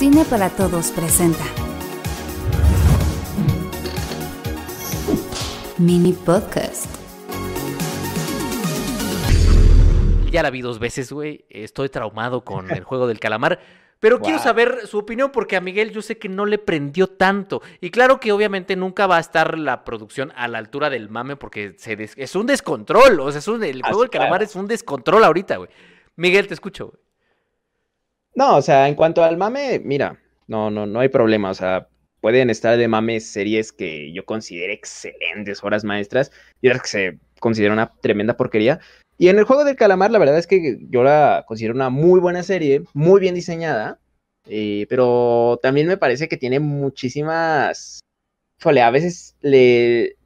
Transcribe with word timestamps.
Cine 0.00 0.24
para 0.24 0.48
Todos 0.48 0.92
presenta 0.92 1.44
Mini 5.76 6.14
Podcast. 6.14 6.86
Ya 10.30 10.42
la 10.42 10.48
vi 10.48 10.62
dos 10.62 10.78
veces, 10.78 11.12
güey. 11.12 11.44
Estoy 11.50 11.90
traumado 11.90 12.44
con 12.44 12.70
el 12.70 12.82
juego 12.84 13.06
del 13.06 13.20
calamar. 13.20 13.60
Pero 13.98 14.20
quiero 14.20 14.38
saber 14.38 14.86
su 14.86 14.96
opinión 14.96 15.30
porque 15.30 15.56
a 15.56 15.60
Miguel 15.60 15.90
yo 15.90 16.00
sé 16.00 16.16
que 16.16 16.30
no 16.30 16.46
le 16.46 16.56
prendió 16.56 17.06
tanto. 17.06 17.60
Y 17.82 17.90
claro 17.90 18.18
que 18.20 18.32
obviamente 18.32 18.74
nunca 18.74 19.06
va 19.06 19.18
a 19.18 19.20
estar 19.20 19.58
la 19.58 19.84
producción 19.84 20.32
a 20.36 20.48
la 20.48 20.56
altura 20.56 20.88
del 20.88 21.10
mame 21.10 21.36
porque 21.36 21.74
se 21.76 21.96
des- 21.96 22.14
es 22.16 22.34
un 22.34 22.46
descontrol. 22.46 23.20
O 23.20 23.30
sea, 23.30 23.40
es 23.40 23.48
un- 23.48 23.62
el 23.62 23.82
Ah, 23.84 23.88
juego 23.88 24.00
del 24.02 24.10
claro. 24.10 24.22
calamar 24.24 24.42
es 24.42 24.56
un 24.56 24.66
descontrol 24.66 25.22
ahorita, 25.22 25.58
güey. 25.58 25.68
Miguel, 26.16 26.46
te 26.46 26.54
escucho, 26.54 26.86
güey. 26.86 26.98
No, 28.34 28.56
o 28.56 28.62
sea, 28.62 28.88
en 28.88 28.94
cuanto 28.94 29.22
al 29.22 29.36
mame, 29.36 29.80
mira, 29.84 30.18
no, 30.46 30.70
no, 30.70 30.86
no 30.86 31.00
hay 31.00 31.08
problema. 31.08 31.50
O 31.50 31.54
sea, 31.54 31.88
pueden 32.20 32.50
estar 32.50 32.76
de 32.76 32.88
mame 32.88 33.20
series 33.20 33.72
que 33.72 34.12
yo 34.12 34.24
considero 34.24 34.72
excelentes, 34.72 35.62
obras 35.64 35.84
maestras, 35.84 36.30
y 36.60 36.68
otras 36.68 36.82
que 36.82 36.88
se 36.88 37.18
considera 37.40 37.72
una 37.72 37.92
tremenda 38.00 38.36
porquería. 38.36 38.80
Y 39.18 39.28
en 39.28 39.38
el 39.38 39.44
juego 39.44 39.64
del 39.64 39.76
calamar, 39.76 40.10
la 40.10 40.18
verdad 40.18 40.38
es 40.38 40.46
que 40.46 40.78
yo 40.88 41.02
la 41.02 41.44
considero 41.46 41.74
una 41.74 41.90
muy 41.90 42.20
buena 42.20 42.42
serie, 42.42 42.84
muy 42.94 43.20
bien 43.20 43.34
diseñada, 43.34 44.00
eh, 44.46 44.86
pero 44.88 45.58
también 45.62 45.86
me 45.86 45.96
parece 45.98 46.28
que 46.28 46.36
tiene 46.36 46.60
muchísimas. 46.60 48.00
Fole, 48.58 48.82
a 48.82 48.90
veces 48.90 49.36
le. 49.40 50.16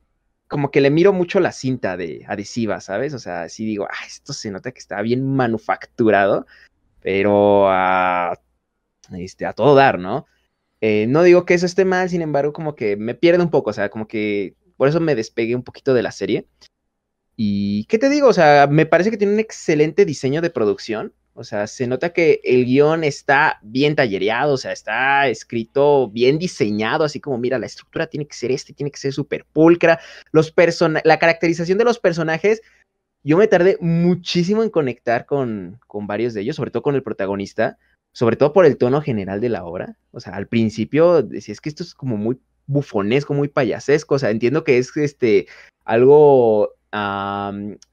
Como 0.49 0.71
que 0.71 0.81
le 0.81 0.91
miro 0.91 1.13
mucho 1.13 1.41
la 1.41 1.53
cinta 1.53 1.97
de 1.97 2.25
adhesiva, 2.29 2.81
¿sabes? 2.81 3.15
O 3.15 3.19
sea, 3.19 3.49
sí 3.49 3.65
digo, 3.65 3.87
ah, 3.91 4.07
esto 4.07 4.33
se 4.33 4.51
nota 4.51 4.71
que 4.73 4.79
está 4.79 5.01
bien 5.03 5.35
manufacturado 5.35 6.47
pero 7.05 7.69
a, 7.69 8.41
este, 9.19 9.45
a 9.45 9.53
todo 9.53 9.75
dar, 9.75 9.99
¿no? 9.99 10.25
Eh, 10.81 11.07
no 11.07 11.23
digo 11.23 11.45
que 11.45 11.53
eso 11.53 11.67
esté 11.67 11.85
mal, 11.85 12.09
sin 12.09 12.23
embargo, 12.23 12.55
como 12.55 12.75
que 12.75 12.97
me 12.97 13.15
pierde 13.15 13.43
un 13.43 13.51
poco, 13.51 13.71
o 13.71 13.73
sea, 13.75 13.91
como 13.91 14.09
que 14.09 14.55
por 14.79 14.89
eso 14.89 15.01
me 15.01 15.15
despegué 15.15 15.55
un 15.55 15.63
poquito 15.63 15.93
de 15.93 16.03
la 16.03 16.13
serie. 16.13 16.49
Y, 17.37 17.85
¿qué 17.91 17.99
te 17.99 18.09
digo? 18.09 18.29
O 18.29 18.33
sea, 18.33 18.69
me 18.71 18.87
parece 18.87 19.11
que 19.11 19.19
tiene 19.19 19.35
un 19.35 19.41
excelente 19.41 20.07
diseño 20.07 20.41
de 20.41 20.49
producción. 20.49 21.13
O 21.35 21.45
sea, 21.45 21.67
se 21.67 21.87
nota 21.87 22.15
que 22.15 22.41
el 22.43 22.65
guion 22.65 23.05
está 23.05 23.59
bien 23.63 23.97
tallereado, 23.97 24.55
o 24.55 24.57
sea, 24.57 24.73
está 24.73 25.29
escrito 25.29 26.09
bien 26.09 26.39
diseñado, 26.39 27.05
así 27.05 27.21
como, 27.21 27.37
mira, 27.37 27.59
la 27.59 27.67
estructura 27.67 28.07
tiene 28.07 28.27
que 28.27 28.35
ser 28.35 28.51
este, 28.51 28.73
tiene 28.73 28.91
que 28.91 28.99
ser 28.99 29.13
súper 29.13 29.45
pulcra. 29.53 30.01
Los 30.33 30.53
persona 30.53 31.03
la 31.05 31.19
caracterización 31.19 31.77
de 31.77 31.85
los 31.85 31.99
personajes 31.99 32.63
yo 33.25 33.39
me 33.39 33.49
tardé 33.49 33.79
muchísimo 33.81 34.63
en 34.63 34.71
conectar 34.71 35.25
con, 35.25 35.81
con 35.87 36.07
varios 36.07 36.35
de 36.35 36.43
ellos, 36.43 36.57
sobre 36.57 36.71
todo 36.71 36.83
con 36.83 36.95
el 36.95 37.03
protagonista, 37.03 37.79
sobre 38.13 38.37
todo 38.37 38.53
por 38.53 38.67
el 38.67 38.77
tono 38.77 39.01
general 39.01 39.41
de 39.41 39.49
la 39.49 39.65
obra. 39.65 39.97
O 40.13 40.21
sea, 40.21 40.35
al 40.37 40.47
principio 40.47 41.23
decía, 41.23 41.53
es 41.53 41.61
que 41.61 41.71
esto 41.71 41.83
es 41.83 41.95
como 41.95 42.19
muy 42.19 42.39
bufonesco, 42.67 43.33
muy 43.33 43.49
payasesco. 43.49 44.17
O 44.17 44.19
sea, 44.19 44.31
entiendo 44.31 44.63
que 44.63 44.77
es 44.77 44.95
este 44.97 45.47
algo. 45.87 46.75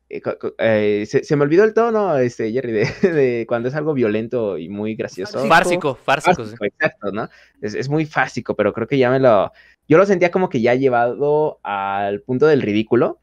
eh, 0.09 0.21
eh, 0.59 1.05
se, 1.07 1.23
se 1.23 1.35
me 1.37 1.43
olvidó 1.43 1.63
el 1.63 1.73
tono, 1.73 2.17
este, 2.17 2.51
Jerry, 2.51 2.73
de, 2.73 2.85
de 3.09 3.45
cuando 3.47 3.69
es 3.69 3.75
algo 3.75 3.93
violento 3.93 4.57
y 4.57 4.67
muy 4.67 4.95
gracioso. 4.95 5.47
Fársico, 5.47 5.95
fársico. 5.95 6.43
sí. 6.43 6.51
Fásico, 6.51 6.65
exacto, 6.65 7.11
¿no? 7.13 7.29
Es, 7.61 7.73
es 7.73 7.87
muy 7.87 8.05
fásico, 8.05 8.53
pero 8.55 8.73
creo 8.73 8.87
que 8.87 8.97
ya 8.97 9.09
me 9.09 9.19
lo. 9.19 9.53
Yo 9.87 9.97
lo 9.97 10.05
sentía 10.05 10.29
como 10.29 10.49
que 10.49 10.59
ya 10.59 10.75
llevado 10.75 11.59
al 11.63 12.21
punto 12.21 12.47
del 12.47 12.61
ridículo. 12.61 13.20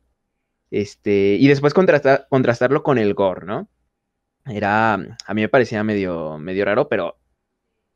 Este, 0.70 1.36
y 1.38 1.48
después 1.48 1.74
contrastar, 1.74 2.26
contrastarlo 2.28 2.82
con 2.82 2.98
el 2.98 3.14
gore, 3.14 3.46
¿no? 3.46 3.68
Era. 4.46 4.94
A 4.94 5.34
mí 5.34 5.42
me 5.42 5.48
parecía 5.48 5.84
medio, 5.84 6.38
medio 6.38 6.64
raro, 6.64 6.88
pero 6.88 7.18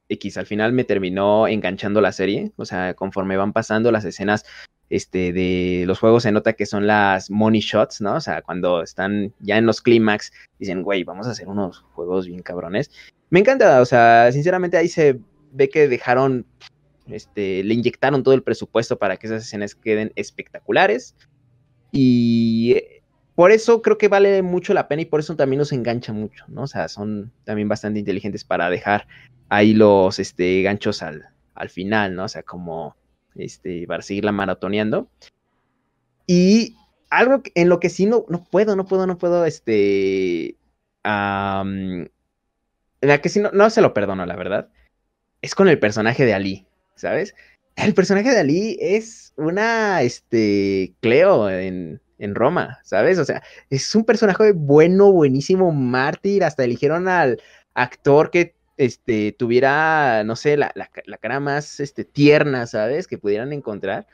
X, 0.08 0.36
al 0.36 0.46
final 0.46 0.72
me 0.72 0.84
terminó 0.84 1.48
enganchando 1.48 2.00
la 2.00 2.12
serie. 2.12 2.52
O 2.56 2.64
sea, 2.64 2.94
conforme 2.94 3.36
van 3.36 3.52
pasando 3.52 3.90
las 3.90 4.04
escenas 4.04 4.44
este, 4.90 5.32
de 5.32 5.84
los 5.86 5.98
juegos, 5.98 6.24
se 6.24 6.32
nota 6.32 6.52
que 6.52 6.66
son 6.66 6.86
las 6.86 7.30
money 7.30 7.60
shots, 7.60 8.00
¿no? 8.00 8.16
O 8.16 8.20
sea, 8.20 8.42
cuando 8.42 8.82
están 8.82 9.32
ya 9.40 9.56
en 9.56 9.66
los 9.66 9.80
clímax, 9.80 10.32
dicen, 10.58 10.82
güey, 10.82 11.04
vamos 11.04 11.26
a 11.26 11.30
hacer 11.30 11.48
unos 11.48 11.80
juegos 11.94 12.26
bien 12.26 12.42
cabrones. 12.42 12.90
Me 13.30 13.40
encanta, 13.40 13.80
o 13.80 13.86
sea, 13.86 14.30
sinceramente 14.32 14.76
ahí 14.76 14.88
se 14.88 15.18
ve 15.52 15.70
que 15.70 15.88
dejaron, 15.88 16.46
este, 17.06 17.64
le 17.64 17.74
inyectaron 17.74 18.22
todo 18.22 18.34
el 18.34 18.42
presupuesto 18.42 18.98
para 18.98 19.16
que 19.16 19.26
esas 19.28 19.44
escenas 19.44 19.74
queden 19.74 20.12
espectaculares. 20.16 21.16
Y 21.92 22.72
eh, 22.72 23.02
por 23.34 23.52
eso 23.52 23.82
creo 23.82 23.98
que 23.98 24.08
vale 24.08 24.42
mucho 24.42 24.74
la 24.74 24.88
pena 24.88 25.02
y 25.02 25.06
por 25.06 25.20
eso 25.20 25.36
también 25.36 25.58
nos 25.58 25.72
engancha 25.72 26.12
mucho, 26.12 26.44
¿no? 26.48 26.62
O 26.62 26.66
sea, 26.66 26.88
son 26.88 27.30
también 27.44 27.68
bastante 27.68 28.00
inteligentes 28.00 28.44
para 28.44 28.70
dejar 28.70 29.06
ahí 29.48 29.74
los 29.74 30.18
este, 30.18 30.62
ganchos 30.62 31.02
al, 31.02 31.28
al 31.54 31.68
final, 31.68 32.14
¿no? 32.14 32.24
O 32.24 32.28
sea, 32.28 32.42
como 32.42 32.96
este, 33.34 33.86
para 33.86 34.02
seguirla 34.02 34.32
maratoneando. 34.32 35.08
Y 36.26 36.76
algo 37.10 37.42
en 37.54 37.68
lo 37.68 37.78
que 37.78 37.90
sí 37.90 38.06
no, 38.06 38.24
no 38.28 38.44
puedo, 38.44 38.74
no 38.74 38.86
puedo, 38.86 39.06
no 39.06 39.18
puedo, 39.18 39.44
este, 39.44 40.56
en 41.04 42.10
la 43.00 43.20
que 43.20 43.28
sí 43.28 43.40
no, 43.40 43.50
no 43.52 43.68
se 43.70 43.82
lo 43.82 43.92
perdono, 43.92 44.24
la 44.24 44.36
verdad, 44.36 44.68
es 45.42 45.54
con 45.54 45.68
el 45.68 45.78
personaje 45.78 46.24
de 46.24 46.34
Ali, 46.34 46.66
¿sabes? 46.94 47.34
El 47.76 47.94
personaje 47.94 48.30
de 48.30 48.38
Ali 48.40 48.76
es 48.80 49.32
una, 49.36 50.02
este, 50.02 50.94
Cleo 51.00 51.50
en, 51.50 52.00
en 52.18 52.34
Roma, 52.34 52.78
¿sabes? 52.84 53.18
O 53.18 53.24
sea, 53.24 53.42
es 53.70 53.94
un 53.94 54.04
personaje 54.04 54.52
bueno, 54.52 55.12
buenísimo, 55.12 55.72
mártir, 55.72 56.44
hasta 56.44 56.64
eligieron 56.64 57.08
al 57.08 57.40
actor 57.74 58.30
que, 58.30 58.54
este, 58.76 59.32
tuviera, 59.32 60.24
no 60.24 60.36
sé, 60.36 60.56
la, 60.56 60.72
la 60.74 60.90
la 61.06 61.18
cara 61.18 61.40
más, 61.40 61.80
este, 61.80 62.04
tierna, 62.04 62.66
¿sabes? 62.66 63.06
Que 63.06 63.18
pudieran 63.18 63.52
encontrar. 63.52 64.06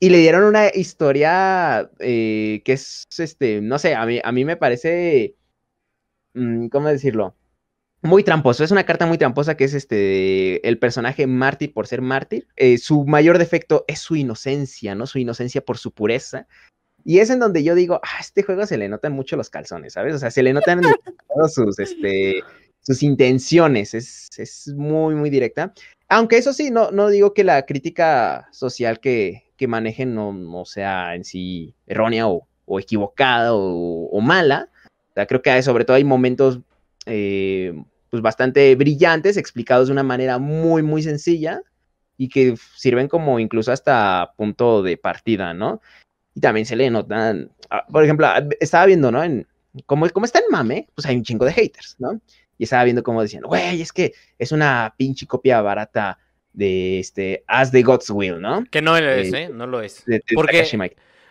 Y 0.00 0.10
le 0.10 0.18
dieron 0.18 0.44
una 0.44 0.68
historia 0.72 1.90
eh, 1.98 2.62
que 2.64 2.72
es, 2.72 3.08
este, 3.18 3.60
no 3.60 3.78
sé, 3.78 3.94
a 3.94 4.06
mí, 4.06 4.20
a 4.22 4.32
mí 4.32 4.44
me 4.44 4.56
parece, 4.56 5.36
mm, 6.34 6.68
¿cómo 6.68 6.88
decirlo? 6.88 7.34
Muy 8.00 8.22
tramposo, 8.22 8.62
es 8.62 8.70
una 8.70 8.86
carta 8.86 9.06
muy 9.06 9.18
tramposa 9.18 9.56
que 9.56 9.64
es 9.64 9.74
este, 9.74 10.66
el 10.66 10.78
personaje 10.78 11.26
mártir 11.26 11.72
por 11.72 11.88
ser 11.88 12.00
mártir. 12.00 12.46
Eh, 12.54 12.78
su 12.78 13.04
mayor 13.04 13.38
defecto 13.38 13.84
es 13.88 13.98
su 13.98 14.14
inocencia, 14.14 14.94
¿no? 14.94 15.06
Su 15.06 15.18
inocencia 15.18 15.60
por 15.62 15.78
su 15.78 15.90
pureza. 15.90 16.46
Y 17.04 17.18
es 17.18 17.30
en 17.30 17.40
donde 17.40 17.64
yo 17.64 17.74
digo, 17.74 18.00
ah, 18.04 18.18
este 18.20 18.44
juego 18.44 18.66
se 18.66 18.78
le 18.78 18.88
notan 18.88 19.12
mucho 19.12 19.36
los 19.36 19.50
calzones, 19.50 19.94
¿sabes? 19.94 20.14
O 20.14 20.18
sea, 20.18 20.30
se 20.30 20.44
le 20.44 20.52
notan 20.52 20.80
sus, 21.52 21.78
este, 21.80 22.40
sus 22.80 23.02
intenciones, 23.02 23.94
es, 23.94 24.28
es 24.36 24.68
muy, 24.76 25.16
muy 25.16 25.28
directa. 25.28 25.72
Aunque 26.08 26.38
eso 26.38 26.52
sí, 26.52 26.70
no, 26.70 26.92
no 26.92 27.08
digo 27.08 27.34
que 27.34 27.42
la 27.42 27.66
crítica 27.66 28.48
social 28.52 29.00
que, 29.00 29.44
que 29.56 29.66
manejen 29.66 30.14
no, 30.14 30.32
no 30.32 30.64
sea 30.64 31.16
en 31.16 31.24
sí 31.24 31.74
errónea 31.86 32.28
o, 32.28 32.46
o 32.64 32.78
equivocada 32.78 33.54
o, 33.54 34.06
o 34.06 34.20
mala. 34.20 34.70
Creo 35.26 35.42
que 35.42 35.60
sobre 35.62 35.84
todo 35.84 35.96
hay 35.96 36.04
momentos 36.04 36.60
eh, 37.08 37.74
pues 38.10 38.22
bastante 38.22 38.74
brillantes, 38.76 39.36
explicados 39.36 39.88
de 39.88 39.92
una 39.92 40.02
manera 40.02 40.38
muy, 40.38 40.82
muy 40.82 41.02
sencilla 41.02 41.62
y 42.16 42.28
que 42.28 42.54
sirven 42.76 43.08
como 43.08 43.38
incluso 43.38 43.72
hasta 43.72 44.32
punto 44.36 44.82
de 44.82 44.96
partida, 44.96 45.54
¿no? 45.54 45.80
Y 46.34 46.40
también 46.40 46.66
se 46.66 46.76
le 46.76 46.90
notan, 46.90 47.50
ah, 47.70 47.84
por 47.90 48.04
ejemplo, 48.04 48.26
ah, 48.26 48.42
estaba 48.60 48.86
viendo, 48.86 49.10
¿no? 49.10 49.22
En, 49.22 49.46
como, 49.86 50.08
como 50.10 50.26
está 50.26 50.38
en 50.38 50.46
mame, 50.50 50.88
pues 50.94 51.06
hay 51.06 51.16
un 51.16 51.22
chingo 51.24 51.44
de 51.44 51.52
haters, 51.52 51.96
¿no? 51.98 52.20
Y 52.56 52.64
estaba 52.64 52.84
viendo 52.84 53.02
como 53.02 53.22
decían, 53.22 53.44
güey, 53.44 53.80
es 53.80 53.92
que 53.92 54.12
es 54.38 54.50
una 54.52 54.94
pinche 54.96 55.26
copia 55.26 55.60
barata 55.62 56.18
de 56.52 56.98
este 56.98 57.44
As 57.46 57.70
the 57.70 57.82
God's 57.82 58.10
Will, 58.10 58.40
¿no? 58.40 58.64
Que 58.70 58.82
no 58.82 58.98
lo 59.00 59.10
es, 59.10 59.32
Eh, 59.32 59.42
¿eh? 59.44 59.50
No 59.52 59.66
lo 59.66 59.80
es. 59.80 60.04
De, 60.06 60.14
de 60.14 60.22
Porque- 60.34 60.64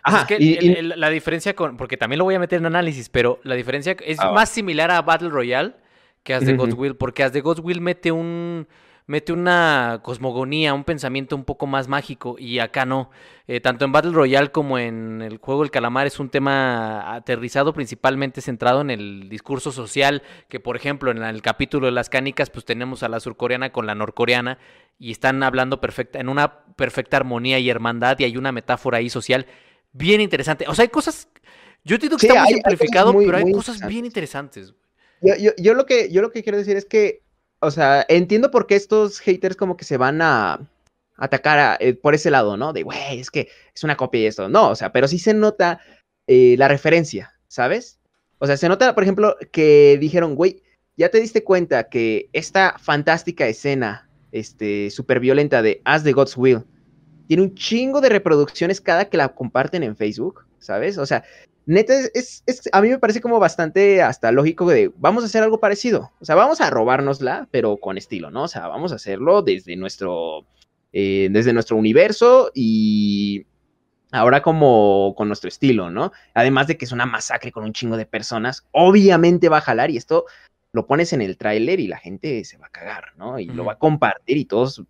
Ajá, 0.02 0.20
es 0.20 0.26
que 0.26 0.36
y- 0.42 0.54
el- 0.54 0.76
el- 0.92 1.00
la 1.00 1.10
diferencia 1.10 1.54
con. 1.54 1.76
Porque 1.76 1.96
también 1.96 2.18
lo 2.18 2.24
voy 2.24 2.34
a 2.34 2.38
meter 2.38 2.58
en 2.58 2.66
análisis, 2.66 3.08
pero 3.08 3.40
la 3.42 3.54
diferencia 3.54 3.96
es 4.04 4.18
Ah, 4.20 4.32
más 4.32 4.48
similar 4.48 4.90
a 4.90 5.02
Battle 5.02 5.28
Royale 5.30 5.74
que 6.22 6.34
As 6.34 6.44
the 6.44 6.54
God's 6.54 6.74
Ujú. 6.74 6.82
Will, 6.82 6.96
porque 6.96 7.22
As 7.22 7.32
the 7.32 7.40
God's 7.40 7.60
Will 7.62 7.80
mete 7.80 8.12
un. 8.12 8.66
Mete 9.10 9.32
una 9.32 10.00
cosmogonía, 10.02 10.74
un 10.74 10.84
pensamiento 10.84 11.34
un 11.34 11.44
poco 11.44 11.66
más 11.66 11.88
mágico, 11.88 12.36
y 12.38 12.58
acá 12.58 12.84
no. 12.84 13.10
Eh, 13.46 13.58
tanto 13.58 13.86
en 13.86 13.92
Battle 13.92 14.12
Royale 14.12 14.50
como 14.52 14.78
en 14.78 15.22
el 15.22 15.38
juego 15.38 15.62
del 15.62 15.70
calamar 15.70 16.06
es 16.06 16.20
un 16.20 16.28
tema 16.28 17.14
aterrizado 17.14 17.72
principalmente 17.72 18.42
centrado 18.42 18.82
en 18.82 18.90
el 18.90 19.30
discurso 19.30 19.72
social, 19.72 20.22
que 20.50 20.60
por 20.60 20.76
ejemplo 20.76 21.10
en 21.10 21.22
el 21.22 21.40
capítulo 21.40 21.86
de 21.86 21.92
las 21.92 22.10
canicas 22.10 22.50
pues 22.50 22.66
tenemos 22.66 23.02
a 23.02 23.08
la 23.08 23.18
surcoreana 23.18 23.72
con 23.72 23.86
la 23.86 23.94
norcoreana 23.94 24.58
y 24.98 25.10
están 25.10 25.42
hablando 25.42 25.80
perfecta, 25.80 26.20
en 26.20 26.28
una 26.28 26.58
perfecta 26.76 27.16
armonía 27.16 27.58
y 27.58 27.70
hermandad 27.70 28.18
y 28.18 28.24
hay 28.24 28.36
una 28.36 28.52
metáfora 28.52 28.98
ahí 28.98 29.08
social 29.08 29.46
bien 29.92 30.20
interesante. 30.20 30.66
O 30.68 30.74
sea, 30.74 30.82
hay 30.84 30.88
cosas, 30.88 31.28
yo 31.84 31.94
entiendo 31.96 32.16
que 32.16 32.22
Sí, 32.22 32.26
está 32.28 32.40
muy 32.40 32.48
hay- 32.48 32.54
hay 32.54 32.60
cosas 32.62 32.70
simplificado, 32.78 33.12
muy- 33.12 33.26
pero 33.26 33.38
hay 33.38 33.52
cosas 33.52 33.86
bien 33.86 34.04
interesantes. 34.04 34.74
Yo, 35.22 35.34
yo- 35.36 35.52
yo 35.58 35.74
lo 35.74 35.86
que, 35.86 36.10
yo 36.12 36.22
lo 36.22 36.30
que 36.30 36.42
quiero 36.42 36.58
decir 36.58 36.76
es 36.76 36.84
que, 36.84 37.22
o 37.60 37.70
sea, 37.70 38.04
entiendo 38.08 38.50
por 38.50 38.66
qué 38.66 38.76
estos 38.76 39.18
haters 39.20 39.56
como 39.56 39.76
que 39.76 39.84
se 39.84 39.96
van 39.96 40.22
a 40.22 40.60
atacar 41.16 41.58
a- 41.58 41.76
eh, 41.80 41.94
por 41.94 42.14
ese 42.14 42.30
lado, 42.30 42.56
¿no? 42.56 42.72
De, 42.72 42.84
güey, 42.84 43.18
es 43.18 43.30
que 43.30 43.48
es 43.74 43.82
una 43.82 43.96
copia 43.96 44.20
y 44.20 44.26
esto. 44.26 44.48
No, 44.48 44.70
o 44.70 44.76
sea, 44.76 44.92
pero 44.92 45.08
sí 45.08 45.18
se 45.18 45.34
nota 45.34 45.80
eh, 46.30 46.56
la 46.58 46.68
referencia, 46.68 47.32
¿sabes? 47.48 47.98
O 48.38 48.46
sea, 48.46 48.56
se 48.58 48.68
nota, 48.68 48.94
por 48.94 49.02
ejemplo, 49.02 49.34
que 49.50 49.96
dijeron, 49.98 50.34
güey, 50.36 50.62
ya 50.96 51.08
te 51.08 51.18
diste 51.20 51.42
cuenta 51.42 51.88
que 51.88 52.28
esta 52.34 52.76
fantástica 52.78 53.46
escena 53.48 54.08
este, 54.30 54.90
súper 54.90 55.20
violenta 55.20 55.62
de 55.62 55.80
As 55.84 56.04
the 56.04 56.12
God's 56.12 56.36
Will. 56.36 56.64
Tiene 57.28 57.44
un 57.44 57.54
chingo 57.54 58.00
de 58.00 58.08
reproducciones 58.08 58.80
cada 58.80 59.04
que 59.04 59.16
la 59.16 59.28
comparten 59.28 59.84
en 59.84 59.96
Facebook, 59.96 60.46
¿sabes? 60.58 60.98
O 60.98 61.06
sea, 61.06 61.22
neta, 61.66 61.94
es, 62.14 62.42
a 62.72 62.80
mí 62.80 62.88
me 62.88 62.98
parece 62.98 63.20
como 63.20 63.38
bastante 63.38 64.02
hasta 64.02 64.32
lógico 64.32 64.68
de 64.68 64.90
vamos 64.96 65.22
a 65.22 65.26
hacer 65.26 65.42
algo 65.42 65.60
parecido. 65.60 66.10
O 66.20 66.24
sea, 66.24 66.34
vamos 66.34 66.60
a 66.60 66.70
robárnosla, 66.70 67.46
pero 67.50 67.76
con 67.76 67.98
estilo, 67.98 68.30
¿no? 68.30 68.44
O 68.44 68.48
sea, 68.48 68.66
vamos 68.66 68.90
a 68.90 68.96
hacerlo 68.96 69.42
desde 69.42 69.76
nuestro, 69.76 70.46
eh, 70.92 71.28
desde 71.30 71.52
nuestro 71.52 71.76
universo 71.76 72.50
y 72.54 73.46
ahora 74.10 74.40
como 74.40 75.14
con 75.14 75.28
nuestro 75.28 75.48
estilo, 75.48 75.90
¿no? 75.90 76.12
Además 76.32 76.66
de 76.66 76.78
que 76.78 76.86
es 76.86 76.92
una 76.92 77.06
masacre 77.06 77.52
con 77.52 77.64
un 77.64 77.74
chingo 77.74 77.98
de 77.98 78.06
personas, 78.06 78.66
obviamente 78.72 79.50
va 79.50 79.58
a 79.58 79.62
jalar 79.62 79.90
y 79.90 79.98
esto 79.98 80.24
lo 80.72 80.86
pones 80.86 81.12
en 81.12 81.22
el 81.22 81.36
tráiler 81.36 81.80
y 81.80 81.88
la 81.88 81.98
gente 81.98 82.44
se 82.44 82.56
va 82.58 82.66
a 82.66 82.70
cagar, 82.70 83.12
¿no? 83.16 83.38
Y 83.38 83.46
lo 83.46 83.64
va 83.64 83.74
a 83.74 83.78
compartir 83.78 84.36
y 84.36 84.44
todos, 84.44 84.82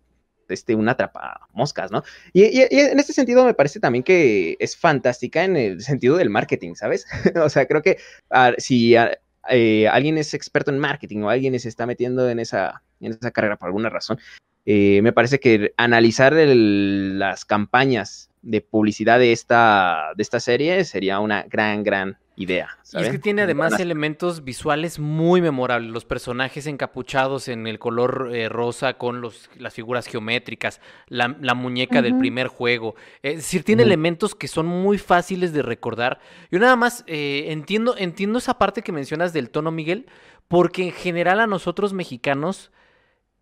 este, 0.49 0.75
una 0.75 0.93
atrapa 0.93 1.47
moscas, 1.53 1.91
¿no? 1.91 2.03
Y, 2.33 2.61
en 2.61 2.99
este 2.99 3.13
sentido 3.13 3.45
me 3.45 3.53
parece 3.53 3.79
también 3.79 4.03
que 4.03 4.57
es 4.59 4.75
fantástica 4.77 5.43
en 5.43 5.55
el 5.55 5.81
sentido 5.81 6.17
del 6.17 6.29
marketing, 6.29 6.75
¿sabes? 6.75 7.05
o 7.43 7.49
sea, 7.49 7.65
creo 7.65 7.81
que 7.81 7.97
ah, 8.29 8.53
si 8.57 8.95
ah, 8.95 9.17
eh, 9.49 9.87
alguien 9.87 10.17
es 10.17 10.33
experto 10.33 10.71
en 10.71 10.79
marketing 10.79 11.23
o 11.23 11.29
alguien 11.29 11.59
se 11.59 11.69
está 11.69 11.85
metiendo 11.85 12.29
en 12.29 12.39
esa, 12.39 12.83
en 12.99 13.13
esa 13.13 13.31
carrera 13.31 13.57
por 13.57 13.67
alguna 13.67 13.89
razón, 13.89 14.19
eh, 14.65 15.01
me 15.01 15.13
parece 15.13 15.39
que 15.39 15.73
analizar 15.77 16.33
las 16.33 17.45
campañas 17.45 18.29
de 18.41 18.61
publicidad 18.61 19.19
de 19.19 19.31
esta, 19.31 20.11
de 20.15 20.23
esta 20.23 20.39
serie 20.39 20.83
sería 20.85 21.19
una 21.19 21.43
gran, 21.43 21.83
gran 21.83 22.17
idea. 22.39 22.77
Y 22.93 23.01
es 23.01 23.09
que 23.09 23.19
tiene 23.19 23.41
además 23.41 23.77
elementos 23.81 24.45
visuales 24.45 24.97
muy 24.97 25.41
memorables. 25.41 25.91
Los 25.91 26.05
personajes 26.05 26.67
encapuchados 26.67 27.49
en 27.49 27.67
el 27.67 27.79
color 27.79 28.29
eh, 28.33 28.47
rosa 28.47 28.93
con 28.93 29.19
los, 29.19 29.49
las 29.57 29.73
figuras 29.73 30.07
geométricas, 30.07 30.79
la, 31.07 31.27
muñeca 31.53 32.01
del 32.01 32.17
primer 32.17 32.47
juego. 32.47 32.95
Es 33.21 33.35
decir, 33.35 33.63
tiene 33.63 33.83
elementos 33.83 34.35
que 34.35 34.47
son 34.47 34.67
muy 34.67 34.97
fáciles 34.97 35.51
de 35.51 35.63
recordar. 35.63 36.21
Yo 36.49 36.59
nada 36.59 36.77
más 36.77 37.03
eh, 37.07 37.47
entiendo, 37.49 37.95
entiendo 37.97 38.39
esa 38.39 38.57
parte 38.57 38.83
que 38.83 38.93
mencionas 38.93 39.33
del 39.33 39.49
tono, 39.49 39.69
Miguel, 39.69 40.05
porque 40.47 40.83
en 40.83 40.91
general 40.93 41.41
a 41.41 41.47
nosotros 41.47 41.91
mexicanos 41.91 42.71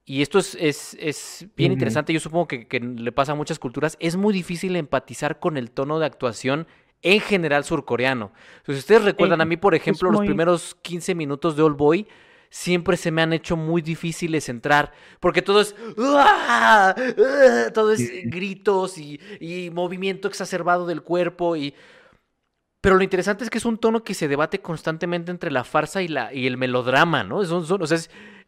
y 0.09 0.21
esto 0.21 0.39
es, 0.39 0.55
es, 0.55 1.47
bien 1.57 1.73
interesante, 1.73 2.13
yo 2.13 2.21
supongo 2.21 2.47
que, 2.47 2.65
que, 2.65 2.79
le 2.79 3.11
pasa 3.11 3.33
a 3.33 3.35
muchas 3.35 3.59
culturas, 3.59 3.97
es 4.00 4.15
muy 4.15 4.33
difícil 4.33 4.77
empatizar 4.77 5.38
con 5.38 5.57
el 5.57 5.69
tono 5.69 6.00
de 6.00 6.05
actuación 6.05 6.65
en 7.01 7.19
general 7.19 7.63
surcoreano. 7.63 8.31
Entonces, 8.57 8.83
ustedes 8.83 9.03
recuerdan 9.03 9.41
a 9.41 9.45
mí, 9.45 9.57
por 9.57 9.75
ejemplo, 9.75 10.11
los 10.11 10.21
primeros 10.21 10.75
15 10.81 11.15
minutos 11.15 11.55
de 11.55 11.63
Old 11.63 11.77
Boy, 11.77 12.07
siempre 12.49 12.97
se 12.97 13.11
me 13.11 13.21
han 13.21 13.33
hecho 13.33 13.57
muy 13.57 13.81
difíciles 13.81 14.49
entrar, 14.49 14.91
porque 15.19 15.41
todo 15.41 15.61
es, 15.61 15.75
todo 17.73 17.91
es 17.91 18.09
gritos 18.25 18.97
y, 18.97 19.19
y, 19.39 19.69
movimiento 19.69 20.27
exacerbado 20.27 20.85
del 20.85 21.01
cuerpo 21.01 21.55
y... 21.55 21.73
Pero 22.79 22.95
lo 22.95 23.03
interesante 23.03 23.43
es 23.43 23.50
que 23.50 23.57
es 23.57 23.65
un 23.65 23.79
tono 23.79 24.03
que 24.03 24.13
se 24.13 24.27
debate 24.27 24.59
constantemente 24.59 25.31
entre 25.31 25.51
la 25.51 25.63
farsa 25.63 26.03
y, 26.03 26.07
la, 26.07 26.31
y 26.33 26.47
el 26.47 26.57
melodrama, 26.57 27.23
¿no? 27.23 27.41
Es, 27.41 27.50
o 27.51 27.88
sea, 27.88 27.97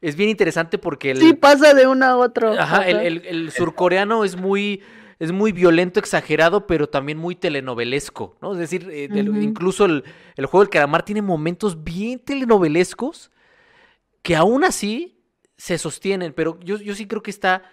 es, 0.01 0.15
bien 0.15 0.29
interesante 0.29 0.77
porque... 0.77 1.11
El, 1.11 1.17
sí, 1.17 1.33
pasa 1.33 1.73
de 1.73 1.87
uno 1.87 2.05
a 2.05 2.15
otro. 2.15 2.53
Ajá, 2.53 2.87
el, 2.87 3.25
el 3.25 3.51
surcoreano 3.51 4.23
es 4.23 4.37
muy 4.37 4.81
es 5.19 5.33
muy 5.33 5.51
violento, 5.51 5.99
exagerado, 5.99 6.65
pero 6.65 6.87
también 6.87 7.17
muy 7.17 7.35
telenovelesco, 7.35 8.37
¿no? 8.41 8.53
Es 8.53 8.59
decir, 8.59 8.89
eh, 8.89 9.09
incluso 9.41 9.83
el, 9.85 10.03
juego 10.37 10.61
del 10.61 10.69
calamar 10.69 11.03
tiene 11.03 11.21
momentos 11.21 11.83
bien 11.83 12.19
telenovelescos 12.19 13.29
que 14.21 14.37
aún 14.37 14.63
así 14.63 15.21
se 15.57 15.77
sostienen, 15.77 16.33
pero 16.33 16.57
yo, 16.61 16.77
yo 16.77 16.95
sí 16.95 17.05
creo 17.05 17.21
que 17.21 17.31
está 17.31 17.63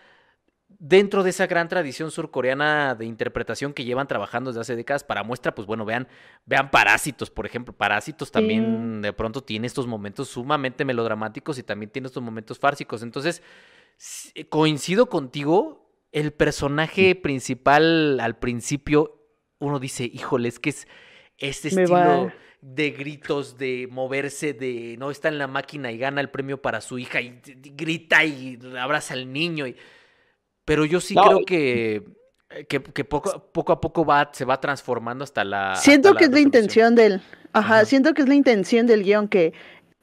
dentro 0.79 1.23
de 1.23 1.31
esa 1.31 1.47
gran 1.47 1.69
tradición 1.69 2.11
surcoreana 2.11 2.97
de 2.97 3.07
interpretación 3.07 3.73
que 3.73 3.85
llevan 3.85 4.09
trabajando 4.09 4.51
desde 4.51 4.63
hace 4.63 4.77
décadas. 4.77 5.05
Para 5.05 5.23
muestra, 5.23 5.55
pues 5.55 5.67
bueno, 5.67 5.85
vean, 5.85 6.09
vean 6.45 6.71
Parásitos, 6.71 7.31
por 7.31 7.47
ejemplo. 7.47 7.73
Parásitos 7.73 8.31
también 8.33 9.01
de 9.03 9.13
pronto 9.13 9.43
tiene 9.43 9.69
estos 9.69 9.87
momentos 9.87 10.29
sumamente 10.29 10.85
melodramáticos 10.85 11.59
y 11.59 11.63
también 11.63 11.91
tiene 11.91 12.07
estos 12.07 12.23
momentos 12.23 12.59
fársicos. 12.59 13.03
Entonces, 13.03 13.43
coincido 14.51 15.09
contigo 15.09 15.86
el 16.17 16.33
personaje 16.33 17.15
principal 17.15 18.19
al 18.21 18.39
principio, 18.39 19.21
uno 19.59 19.79
dice, 19.79 20.11
híjole, 20.11 20.49
es 20.49 20.59
que 20.59 20.71
es 20.71 20.89
este 21.37 21.69
estilo 21.69 22.33
de 22.63 22.91
gritos, 22.93 23.59
de 23.59 23.87
moverse, 23.91 24.55
de 24.55 24.97
no 24.99 25.11
está 25.11 25.29
en 25.29 25.37
la 25.37 25.47
máquina 25.47 25.93
y 25.93 25.99
gana 25.99 26.23
el 26.23 26.31
premio 26.31 26.63
para 26.63 26.81
su 26.81 26.99
hija 26.99 27.21
y, 27.21 27.39
grita 27.45 28.25
y 28.25 28.59
abraza 28.81 29.13
al 29.13 29.31
niño. 29.31 29.67
Y... 29.67 29.77
Pero 30.65 30.87
yo 30.87 31.03
sí 31.03 31.15
creo 31.15 31.45
que, 31.45 32.03
que, 32.67 32.81
poco, 32.81 33.53
poco, 33.53 33.73
a 33.73 33.81
poco 33.83 34.07
va, 34.07 34.31
se 34.33 34.47
va 34.47 34.59
transformando 34.59 35.23
hasta 35.23 35.45
la. 35.45 35.77
Siento 35.77 36.15
que 36.15 36.25
es 36.25 36.31
la 36.31 36.41
intención 36.41 36.95
del. 36.95 37.21
Ajá, 37.53 37.85
siento 37.85 38.15
que 38.15 38.23
es 38.23 38.29
la 38.29 38.35
intención 38.35 38.87
del 38.87 39.03
guion 39.03 39.29
que 39.29 39.53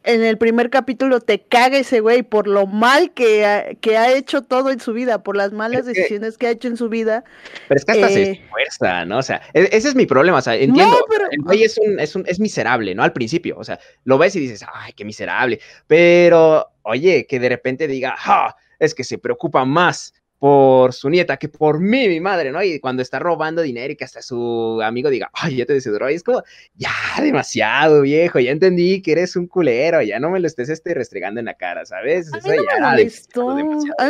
en 0.04 0.24
el 0.24 0.38
primer 0.38 0.70
capítulo 0.70 1.20
te 1.22 1.42
caga 1.42 1.78
ese 1.78 2.00
güey 2.00 2.24
por 2.24 2.48
lo 2.48 2.68
mal 2.68 3.14
que 3.14 3.46
ha, 3.46 3.74
que 3.76 3.98
ha 3.98 4.12
hecho 4.12 4.42
todo 4.42 4.70
en 4.70 4.80
su 4.80 4.94
vida, 4.94 5.24
por 5.24 5.38
las 5.38 5.54
malas 5.54 5.86
decisiones 5.86 6.38
que 6.38 6.48
ha 6.48 6.52
hecho 6.52 6.68
en 6.68 6.78
su 6.78 6.90
vida. 6.90 7.24
Pero 7.68 7.78
es 7.78 7.86
que 7.86 7.92
hasta 7.94 8.10
se 8.10 8.24
eh, 8.24 8.42
esfuerza, 8.44 9.06
¿no? 9.06 9.20
O 9.20 9.24
sea, 9.24 9.42
e, 9.54 9.70
ese 9.72 9.90
es 9.90 9.96
mi 9.96 10.06
problema, 10.06 10.40
o 10.40 10.42
sea, 10.42 10.56
entiendo, 10.56 11.06
el 11.32 11.42
güey 11.42 11.64
es, 11.64 11.78
un, 11.78 12.00
es, 12.00 12.16
un, 12.16 12.24
es 12.28 12.40
miserable, 12.40 12.94
¿no? 12.94 13.04
Al 13.04 13.14
principio, 13.14 13.58
o 13.58 13.64
sea, 13.64 13.80
lo 14.04 14.18
ves 14.18 14.36
y 14.36 14.42
dices, 14.42 14.66
ay, 14.74 14.94
qué 14.94 15.06
miserable, 15.06 15.60
pero, 15.88 16.68
oye, 16.84 17.26
que 17.28 17.40
de 17.40 17.50
repente 17.50 17.88
diga, 17.88 18.16
¡ja! 18.18 18.56
Es 18.80 18.94
que 18.94 19.06
se 19.06 19.18
preocupa 19.18 19.64
más 19.64 20.14
por 20.44 20.92
su 20.92 21.10
nieta 21.10 21.38
que 21.38 21.48
por 21.48 21.80
mí, 21.80 22.10
mi 22.10 22.20
madre, 22.20 22.52
¿no? 22.52 22.62
Y 22.62 22.82
cuando 22.82 23.02
está 23.02 23.18
robando 23.18 23.62
dinero 23.62 23.94
y 23.94 23.96
que 23.96 24.04
hasta 24.04 24.22
su 24.22 24.82
amigo 24.84 25.10
diga, 25.10 25.30
ay, 25.32 25.56
ya 25.56 25.66
te 25.66 25.72
desedró, 25.72 26.10
y 26.12 26.16
es 26.16 26.24
como, 26.24 26.44
ya, 26.76 26.92
demasiado 27.22 28.02
viejo, 28.02 28.42
ya 28.42 28.52
entendí 28.52 29.02
que 29.02 29.14
eres 29.14 29.38
un 29.38 29.48
culero, 29.48 30.02
ya 30.02 30.20
no 30.20 30.30
me 30.30 30.42
lo 30.42 30.48
estés 30.48 30.68
este, 30.68 30.94
restregando 30.96 31.40
en 31.40 31.46
la 31.46 31.54
cara, 31.54 31.86
¿sabes? 31.86 32.30
A 32.34 32.40
mí 32.40 32.58
no 32.58 32.64
me 32.76 32.90
molestó. 32.90 33.52
A 33.52 33.56
mí 33.56 33.64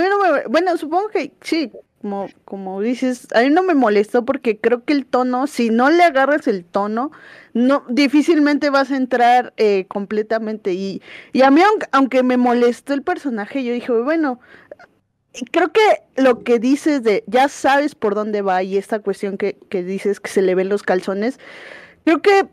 no 0.09 0.33
me, 0.33 0.47
bueno, 0.47 0.75
supongo 0.75 1.09
que 1.09 1.33
sí, 1.41 1.71
como, 2.01 2.27
como 2.45 2.81
dices, 2.81 3.27
a 3.35 3.41
mí 3.41 3.49
no 3.51 3.61
me 3.61 3.75
molestó 3.75 4.25
porque 4.25 4.57
creo 4.57 4.83
que 4.83 4.93
el 4.93 5.05
tono, 5.05 5.45
si 5.45 5.69
no 5.69 5.91
le 5.91 6.03
agarras 6.03 6.47
el 6.47 6.65
tono, 6.65 7.11
no, 7.53 7.85
difícilmente 7.87 8.69
vas 8.69 8.91
a 8.91 8.97
entrar 8.97 9.53
eh, 9.57 9.85
completamente. 9.87 10.73
Y, 10.73 11.01
y 11.31 11.43
a 11.43 11.51
mí, 11.51 11.61
aunque, 11.61 11.87
aunque 11.91 12.23
me 12.23 12.37
molestó 12.37 12.93
el 12.93 13.03
personaje, 13.03 13.63
yo 13.63 13.71
dije, 13.71 13.91
bueno, 13.91 14.39
creo 15.51 15.71
que 15.71 15.81
lo 16.21 16.43
que 16.43 16.59
dices 16.59 17.03
de 17.03 17.23
ya 17.27 17.47
sabes 17.49 17.95
por 17.95 18.15
dónde 18.15 18.41
va 18.41 18.63
y 18.63 18.77
esta 18.77 18.99
cuestión 18.99 19.37
que, 19.37 19.57
que 19.69 19.83
dices 19.83 20.19
que 20.19 20.29
se 20.29 20.41
le 20.41 20.55
ven 20.55 20.69
los 20.69 20.83
calzones, 20.83 21.39
creo 22.05 22.21
que 22.21 22.47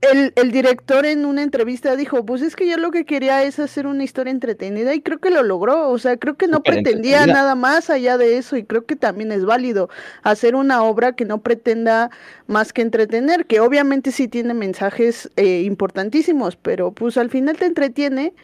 el, 0.00 0.32
el, 0.34 0.50
director 0.50 1.06
en 1.06 1.24
una 1.24 1.44
entrevista 1.44 1.94
dijo, 1.94 2.26
pues 2.26 2.42
es 2.42 2.56
que 2.56 2.68
yo 2.68 2.76
lo 2.76 2.90
que 2.90 3.04
quería 3.04 3.44
es 3.44 3.60
hacer 3.60 3.86
una 3.86 4.02
historia 4.02 4.32
entretenida 4.32 4.92
y 4.94 5.00
creo 5.00 5.20
que 5.20 5.30
lo 5.30 5.44
logró, 5.44 5.90
o 5.90 5.98
sea, 5.98 6.16
creo 6.16 6.36
que 6.36 6.48
no 6.48 6.60
pretendía 6.64 7.24
nada 7.24 7.54
más 7.54 7.88
allá 7.88 8.18
de 8.18 8.36
eso 8.36 8.56
y 8.56 8.64
creo 8.64 8.84
que 8.84 8.96
también 8.96 9.30
es 9.30 9.44
válido 9.44 9.90
hacer 10.24 10.56
una 10.56 10.82
obra 10.82 11.12
que 11.12 11.24
no 11.24 11.40
pretenda 11.40 12.10
más 12.48 12.72
que 12.72 12.82
entretener, 12.82 13.46
que 13.46 13.60
obviamente 13.60 14.10
sí 14.10 14.26
tiene 14.26 14.54
mensajes 14.54 15.30
eh, 15.36 15.62
importantísimos, 15.62 16.56
pero 16.56 16.90
pues 16.90 17.16
al 17.16 17.30
final 17.30 17.56
te 17.56 17.66
entretiene 17.66 18.34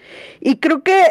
y 0.41 0.59
creo 0.59 0.85
que 0.85 1.03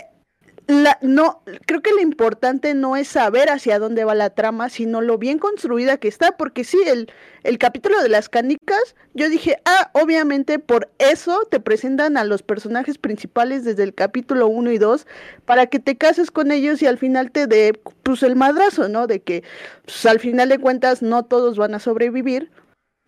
la, 0.68 0.98
no, 1.02 1.42
creo 1.66 1.82
que 1.82 1.94
lo 1.94 2.02
importante 2.02 2.74
no 2.74 2.98
es 2.98 3.08
saber 3.08 3.50
hacia 3.50 3.80
dónde 3.80 4.04
va 4.04 4.16
la 4.16 4.32
trama, 4.32 4.70
sino 4.70 5.02
lo 5.02 5.18
bien 5.18 5.40
construida 5.40 5.98
que 5.98 6.10
está, 6.10 6.36
porque 6.36 6.66
sí, 6.66 6.78
el, 6.86 7.12
el 7.44 7.58
capítulo 7.58 8.02
de 8.02 8.10
las 8.10 8.28
canicas, 8.28 8.96
yo 9.14 9.30
dije, 9.30 9.58
ah, 9.66 9.90
obviamente 9.94 10.60
por 10.60 10.90
eso 11.00 11.48
te 11.50 11.62
presentan 11.62 12.18
a 12.18 12.26
los 12.26 12.44
personajes 12.44 12.98
principales 12.98 13.64
desde 13.64 13.84
el 13.84 13.94
capítulo 13.94 14.48
1 14.48 14.72
y 14.72 14.78
2, 14.78 15.08
para 15.46 15.68
que 15.68 15.80
te 15.80 15.98
cases 15.98 16.32
con 16.32 16.52
ellos 16.52 16.82
y 16.82 16.86
al 16.86 16.98
final 16.98 17.32
te 17.32 17.48
dé, 17.48 17.74
pues, 18.04 18.22
el 18.24 18.36
madrazo, 18.36 18.90
¿no? 18.90 19.08
De 19.08 19.22
que, 19.22 19.44
pues, 19.86 20.06
al 20.06 20.20
final 20.20 20.50
de 20.50 20.60
cuentas, 20.60 21.02
no 21.02 21.24
todos 21.24 21.58
van 21.58 21.76
a 21.76 21.80
sobrevivir, 21.80 22.52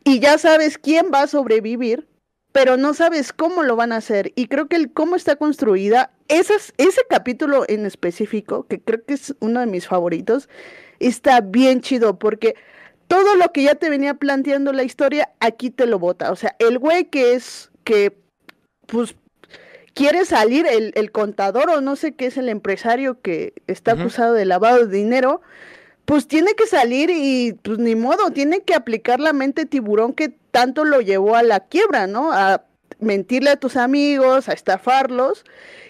y 0.06 0.20
ya 0.20 0.38
sabes 0.38 0.78
quién 0.78 1.12
va 1.14 1.24
a 1.24 1.28
sobrevivir, 1.28 2.08
pero 2.52 2.78
no 2.78 2.94
sabes 2.94 3.32
cómo 3.34 3.64
lo 3.64 3.76
van 3.76 3.92
a 3.92 3.98
hacer. 3.98 4.32
Y 4.36 4.48
creo 4.48 4.68
que 4.68 4.76
el 4.76 4.92
cómo 4.92 5.16
está 5.16 5.36
construida, 5.36 6.12
esas, 6.28 6.74
ese 6.78 7.02
capítulo 7.10 7.66
en 7.68 7.86
específico, 7.86 8.66
que 8.68 8.82
creo 8.82 9.04
que 9.06 9.14
es 9.14 9.36
uno 9.40 9.60
de 9.60 9.68
mis 9.68 9.88
favoritos, 9.88 10.50
está 11.00 11.42
bien 11.42 11.82
chido 11.82 12.18
porque 12.18 12.56
todo 13.08 13.36
lo 13.36 13.52
que 13.52 13.64
ya 13.64 13.76
te 13.76 13.90
venía 13.90 14.14
planteando 14.16 14.74
la 14.74 14.84
historia, 14.84 15.32
aquí 15.40 15.70
te 15.70 15.86
lo 15.86 16.00
bota. 16.00 16.32
O 16.32 16.36
sea, 16.36 16.56
el 16.60 16.80
güey 16.80 17.06
que 17.06 17.34
es, 17.34 17.72
que, 17.84 18.16
pues, 18.86 19.16
quiere 19.94 20.26
salir, 20.26 20.68
el, 20.68 20.92
el 20.96 21.12
contador 21.12 21.70
o 21.70 21.82
no 21.82 21.96
sé 21.96 22.14
qué 22.14 22.28
es 22.28 22.38
el 22.38 22.50
empresario 22.50 23.20
que 23.22 23.54
está 23.68 23.94
acusado 23.94 24.34
de 24.34 24.46
lavado 24.46 24.86
de 24.86 24.96
dinero, 24.96 25.42
pues 26.10 26.28
tiene 26.28 26.56
que 26.56 26.66
salir 26.66 27.12
y 27.14 27.54
pues 27.62 27.78
ni 27.78 27.94
modo, 27.94 28.32
tiene 28.32 28.62
que 28.62 28.74
aplicar 28.74 29.20
la 29.20 29.32
mente 29.32 29.68
tiburón 29.68 30.14
que 30.14 30.30
tanto 30.50 30.84
lo 30.84 31.02
llevó 31.02 31.36
a 31.36 31.44
la 31.44 31.60
quiebra, 31.60 32.08
¿no? 32.08 32.34
A 32.34 32.64
mentirle 33.00 33.52
a 33.52 33.58
tus 33.58 33.78
amigos, 33.78 34.50
a 34.50 34.54
estafarlos. 34.54 35.46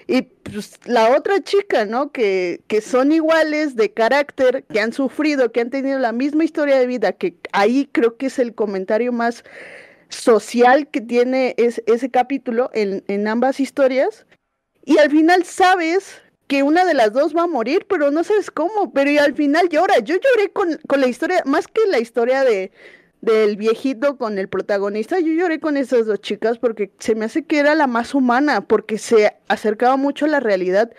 Y 0.08 0.24
pues 0.24 0.78
la 0.84 1.16
otra 1.16 1.42
chica, 1.42 1.86
¿no? 1.86 2.12
Que, 2.12 2.60
que 2.68 2.82
son 2.82 3.14
iguales 3.14 3.78
de 3.78 3.94
carácter, 3.94 4.66
que 4.66 4.82
han 4.82 4.92
sufrido, 4.92 5.54
que 5.54 5.62
han 5.62 5.70
tenido 5.70 5.98
la 6.00 6.12
misma 6.12 6.44
historia 6.44 6.78
de 6.78 6.86
vida, 6.86 7.14
que 7.14 7.38
ahí 7.54 7.88
creo 7.90 8.18
que 8.18 8.26
es 8.26 8.40
el 8.40 8.54
comentario 8.54 9.14
más 9.14 9.46
social 10.10 10.90
que 10.90 11.00
tiene 11.00 11.56
ese 11.58 12.12
capítulo 12.12 12.72
en, 12.74 13.06
en 13.08 13.26
ambas 13.26 13.62
historias. 13.62 14.26
Y 14.84 14.98
al 14.98 15.10
final 15.12 15.46
sabes 15.46 16.22
que 16.50 16.64
una 16.64 16.84
de 16.84 16.96
las 16.96 17.14
dos 17.14 17.36
va 17.38 17.44
a 17.44 17.48
morir, 17.48 17.86
pero 17.88 18.10
no 18.10 18.24
sabes 18.24 18.50
cómo, 18.50 18.92
pero 18.92 19.22
al 19.22 19.36
final 19.36 19.70
llora. 19.70 20.00
Yo 20.00 20.16
lloré 20.16 20.52
con, 20.52 20.80
con 20.88 21.00
la 21.00 21.06
historia, 21.08 21.44
más 21.46 21.68
que 21.68 21.86
la 21.88 22.00
historia 22.00 22.44
de, 22.44 22.72
del 23.22 23.56
viejito 23.56 24.18
con 24.18 24.40
el 24.40 24.50
protagonista, 24.50 25.20
yo 25.20 25.32
lloré 25.32 25.60
con 25.60 25.78
esas 25.78 26.08
dos 26.08 26.22
chicas 26.22 26.58
porque 26.58 26.92
se 26.98 27.14
me 27.14 27.26
hace 27.26 27.46
que 27.46 27.60
era 27.60 27.76
la 27.76 27.86
más 27.86 28.16
humana, 28.16 28.62
porque 28.62 28.98
se 28.98 29.36
acercaba 29.48 29.96
mucho 29.96 30.26
a 30.26 30.30
la 30.30 30.40
realidad. 30.40 30.92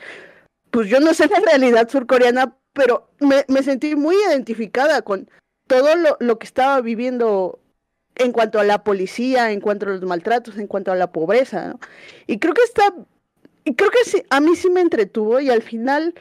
Pues 0.70 0.88
yo 0.88 1.00
no 1.00 1.14
sé 1.14 1.26
la 1.26 1.40
realidad 1.40 1.88
surcoreana, 1.88 2.56
pero 2.72 3.10
me, 3.18 3.44
me 3.48 3.64
sentí 3.64 3.96
muy 3.96 4.14
identificada 4.28 5.02
con 5.02 5.28
todo 5.66 5.96
lo, 5.96 6.16
lo, 6.20 6.38
que 6.38 6.46
estaba 6.46 6.80
viviendo 6.80 7.58
en 8.14 8.30
cuanto 8.30 8.60
a 8.60 8.64
la 8.64 8.84
policía, 8.84 9.50
en 9.50 9.60
cuanto 9.60 9.86
a 9.86 9.90
los 9.90 10.02
maltratos, 10.02 10.58
en 10.58 10.68
cuanto 10.68 10.92
a 10.92 10.96
la 10.96 11.10
pobreza. 11.10 11.74
Y 12.28 12.38
creo 12.38 12.54
que 12.54 12.62
está, 12.62 12.94
y 13.64 13.74
creo 13.74 13.90
que 13.90 14.04
sí, 14.04 14.22
a 14.30 14.40
mí 14.40 14.56
sí 14.56 14.70
me 14.70 14.80
entretuvo 14.80 15.40
y 15.40 15.50
al 15.50 15.62
final 15.62 16.14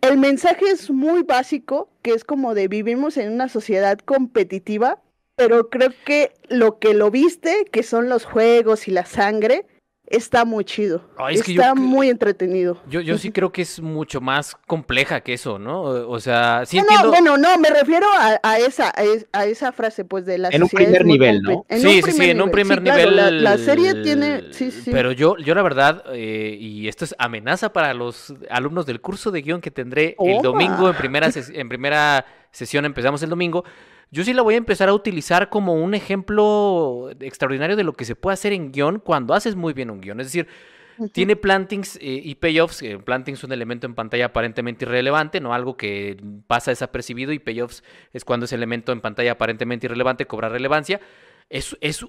el 0.00 0.18
mensaje 0.18 0.66
es 0.70 0.90
muy 0.90 1.22
básico, 1.22 1.88
que 2.02 2.12
es 2.12 2.24
como 2.24 2.54
de 2.54 2.68
vivimos 2.68 3.16
en 3.16 3.32
una 3.32 3.48
sociedad 3.48 3.98
competitiva, 3.98 5.00
pero 5.36 5.70
creo 5.70 5.92
que 6.04 6.32
lo 6.48 6.78
que 6.78 6.94
lo 6.94 7.10
viste, 7.10 7.66
que 7.70 7.82
son 7.82 8.08
los 8.08 8.24
juegos 8.24 8.88
y 8.88 8.90
la 8.90 9.06
sangre, 9.06 9.64
está 10.06 10.44
muy 10.44 10.64
chido. 10.64 11.00
Ay, 11.16 11.36
es 11.36 11.42
que 11.42 11.52
está 11.52 11.68
yo- 11.68 11.76
muy 11.76 12.10
entretenido. 12.10 12.76
Yo, 12.88 13.00
yo 13.00 13.16
sí 13.16 13.30
creo 13.32 13.50
que 13.52 13.62
es 13.62 13.80
mucho 13.80 14.20
más 14.20 14.54
compleja 14.66 15.20
que 15.22 15.32
eso, 15.34 15.58
¿no? 15.58 15.80
O 15.82 16.20
sea, 16.20 16.64
sí 16.66 16.76
No, 16.76 16.82
entiendo. 16.82 17.04
no, 17.04 17.10
bueno, 17.10 17.36
no, 17.38 17.58
me 17.58 17.70
refiero 17.70 18.06
a, 18.18 18.38
a 18.42 18.58
esa, 18.58 18.92
a, 18.94 19.02
es- 19.04 19.26
a 19.32 19.46
esa 19.46 19.72
frase, 19.72 20.04
pues, 20.04 20.26
de 20.26 20.38
la 20.38 20.48
En 20.50 20.62
un 20.62 20.68
primer 20.68 21.04
nivel, 21.06 21.40
¿no? 21.42 21.64
En 21.68 21.80
sí, 21.80 21.86
un 21.86 21.92
sí, 21.94 22.02
primer 22.02 22.24
sí, 22.24 22.30
en 22.30 22.42
un 22.42 22.50
primer 22.50 22.78
Sí, 22.78 22.84
claro, 22.84 23.10
nivel. 23.10 23.16
la, 23.44 23.50
la 23.52 23.58
serie 23.58 23.94
tiene, 24.02 24.52
sí, 24.52 24.70
sí. 24.70 24.90
Pero 24.90 25.12
yo, 25.12 25.36
yo 25.38 25.54
la 25.54 25.62
verdad, 25.62 26.04
eh, 26.12 26.56
y 26.60 26.88
esto 26.88 27.04
es 27.04 27.14
amenaza 27.18 27.72
para 27.72 27.94
los 27.94 28.34
alumnos 28.50 28.84
del 28.86 29.00
curso 29.00 29.30
de 29.30 29.40
guion 29.42 29.60
que 29.60 29.70
tendré 29.70 30.16
el 30.18 30.42
domingo 30.42 30.90
en 30.90 30.96
primera, 30.96 31.30
en 31.34 31.68
primera 31.68 32.26
sesión, 32.50 32.84
empezamos 32.84 33.22
el 33.22 33.30
domingo. 33.30 33.64
Yo 34.12 34.24
sí 34.24 34.34
la 34.34 34.42
voy 34.42 34.54
a 34.54 34.58
empezar 34.58 34.90
a 34.90 34.92
utilizar 34.94 35.48
como 35.48 35.72
un 35.72 35.94
ejemplo 35.94 37.08
extraordinario 37.18 37.76
de 37.76 37.82
lo 37.82 37.94
que 37.94 38.04
se 38.04 38.14
puede 38.14 38.34
hacer 38.34 38.52
en 38.52 38.70
guion 38.70 38.98
cuando 38.98 39.32
haces 39.32 39.56
muy 39.56 39.72
bien 39.72 39.90
un 39.90 40.02
guion. 40.02 40.20
Es 40.20 40.26
decir, 40.26 40.46
tiene 41.12 41.34
plantings 41.34 41.96
eh, 41.96 42.20
y 42.22 42.34
payoffs. 42.34 42.82
eh, 42.82 42.98
plantings 42.98 43.38
es 43.38 43.44
un 43.44 43.52
elemento 43.52 43.86
en 43.86 43.94
pantalla 43.94 44.26
aparentemente 44.26 44.84
irrelevante, 44.84 45.40
no 45.40 45.54
algo 45.54 45.78
que 45.78 46.22
pasa 46.46 46.70
desapercibido. 46.70 47.32
Y 47.32 47.38
payoffs 47.38 47.82
es 48.12 48.26
cuando 48.26 48.44
ese 48.44 48.54
elemento 48.54 48.92
en 48.92 49.00
pantalla 49.00 49.32
aparentemente 49.32 49.86
irrelevante 49.86 50.26
cobra 50.26 50.50
relevancia. 50.50 51.00
Es, 51.48 51.74
es 51.80 52.04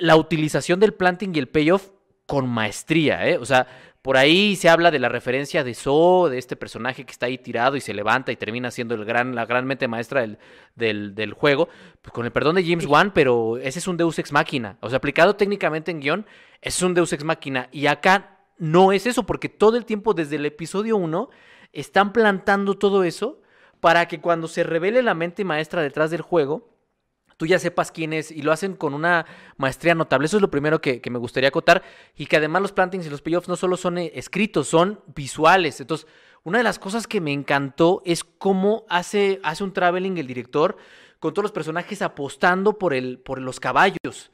la 0.00 0.16
utilización 0.16 0.80
del 0.80 0.94
planting 0.94 1.30
y 1.32 1.38
el 1.38 1.48
payoff 1.48 1.90
con 2.26 2.48
maestría, 2.48 3.28
¿eh? 3.28 3.38
O 3.38 3.44
sea, 3.44 3.66
por 4.02 4.16
ahí 4.16 4.56
se 4.56 4.70
habla 4.70 4.90
de 4.90 4.98
la 4.98 5.10
referencia 5.10 5.62
de 5.62 5.74
So, 5.74 6.28
de 6.30 6.38
este 6.38 6.56
personaje 6.56 7.04
que 7.04 7.12
está 7.12 7.26
ahí 7.26 7.36
tirado 7.36 7.76
y 7.76 7.82
se 7.82 7.92
levanta 7.92 8.32
y 8.32 8.36
termina 8.36 8.70
siendo 8.70 8.94
el 8.94 9.04
gran, 9.04 9.34
la 9.34 9.44
gran 9.44 9.66
mente 9.66 9.88
maestra 9.88 10.22
del, 10.22 10.38
del, 10.74 11.14
del 11.14 11.34
juego. 11.34 11.68
Pues 12.00 12.12
con 12.12 12.24
el 12.24 12.32
perdón 12.32 12.56
de 12.56 12.64
James 12.64 12.86
Wan, 12.86 13.12
pero 13.12 13.58
ese 13.58 13.78
es 13.78 13.86
un 13.86 13.98
Deus 13.98 14.18
Ex 14.18 14.32
Máquina. 14.32 14.78
O 14.80 14.88
sea, 14.88 14.96
aplicado 14.96 15.36
técnicamente 15.36 15.90
en 15.90 16.00
guion, 16.00 16.26
es 16.62 16.80
un 16.80 16.94
Deus 16.94 17.12
Ex 17.12 17.24
Máquina. 17.24 17.68
Y 17.72 17.86
acá 17.86 18.38
no 18.56 18.92
es 18.92 19.06
eso, 19.06 19.26
porque 19.26 19.50
todo 19.50 19.76
el 19.76 19.84
tiempo 19.84 20.14
desde 20.14 20.36
el 20.36 20.46
episodio 20.46 20.96
1 20.96 21.28
están 21.72 22.12
plantando 22.12 22.78
todo 22.78 23.04
eso 23.04 23.42
para 23.80 24.08
que 24.08 24.20
cuando 24.20 24.48
se 24.48 24.62
revele 24.62 25.02
la 25.02 25.14
mente 25.14 25.44
maestra 25.44 25.82
detrás 25.82 26.10
del 26.10 26.22
juego, 26.22 26.69
tú 27.40 27.46
ya 27.46 27.58
sepas 27.58 27.90
quién 27.90 28.12
es 28.12 28.30
y 28.30 28.42
lo 28.42 28.52
hacen 28.52 28.76
con 28.76 28.92
una 28.92 29.24
maestría 29.56 29.94
notable. 29.94 30.26
Eso 30.26 30.36
es 30.36 30.42
lo 30.42 30.50
primero 30.50 30.82
que, 30.82 31.00
me 31.10 31.18
gustaría 31.18 31.48
acotar 31.48 31.82
y 32.14 32.26
que 32.26 32.36
además 32.36 32.60
los 32.60 32.72
plantings 32.72 33.06
y 33.06 33.08
los 33.08 33.22
payoffs 33.22 33.48
no 33.48 33.56
solo 33.56 33.78
son 33.78 33.96
eh, 33.96 34.12
escritos, 34.14 34.68
son 34.68 35.00
visuales. 35.16 35.80
Entonces, 35.80 36.06
una 36.44 36.58
de 36.58 36.64
las 36.64 36.78
cosas 36.78 37.06
que 37.06 37.22
me 37.22 37.32
encantó 37.32 38.02
es 38.04 38.24
cómo 38.24 38.84
hace, 38.90 39.40
hace 39.42 39.64
un 39.64 39.72
traveling 39.72 40.18
el 40.18 40.26
director 40.26 40.76
con 41.18 41.32
todos 41.32 41.44
los 41.44 41.52
personajes 41.52 42.02
apostando 42.02 42.78
por, 42.78 42.92
el, 42.92 43.18
por 43.18 43.40
los 43.40 43.58
caballos. 43.58 44.30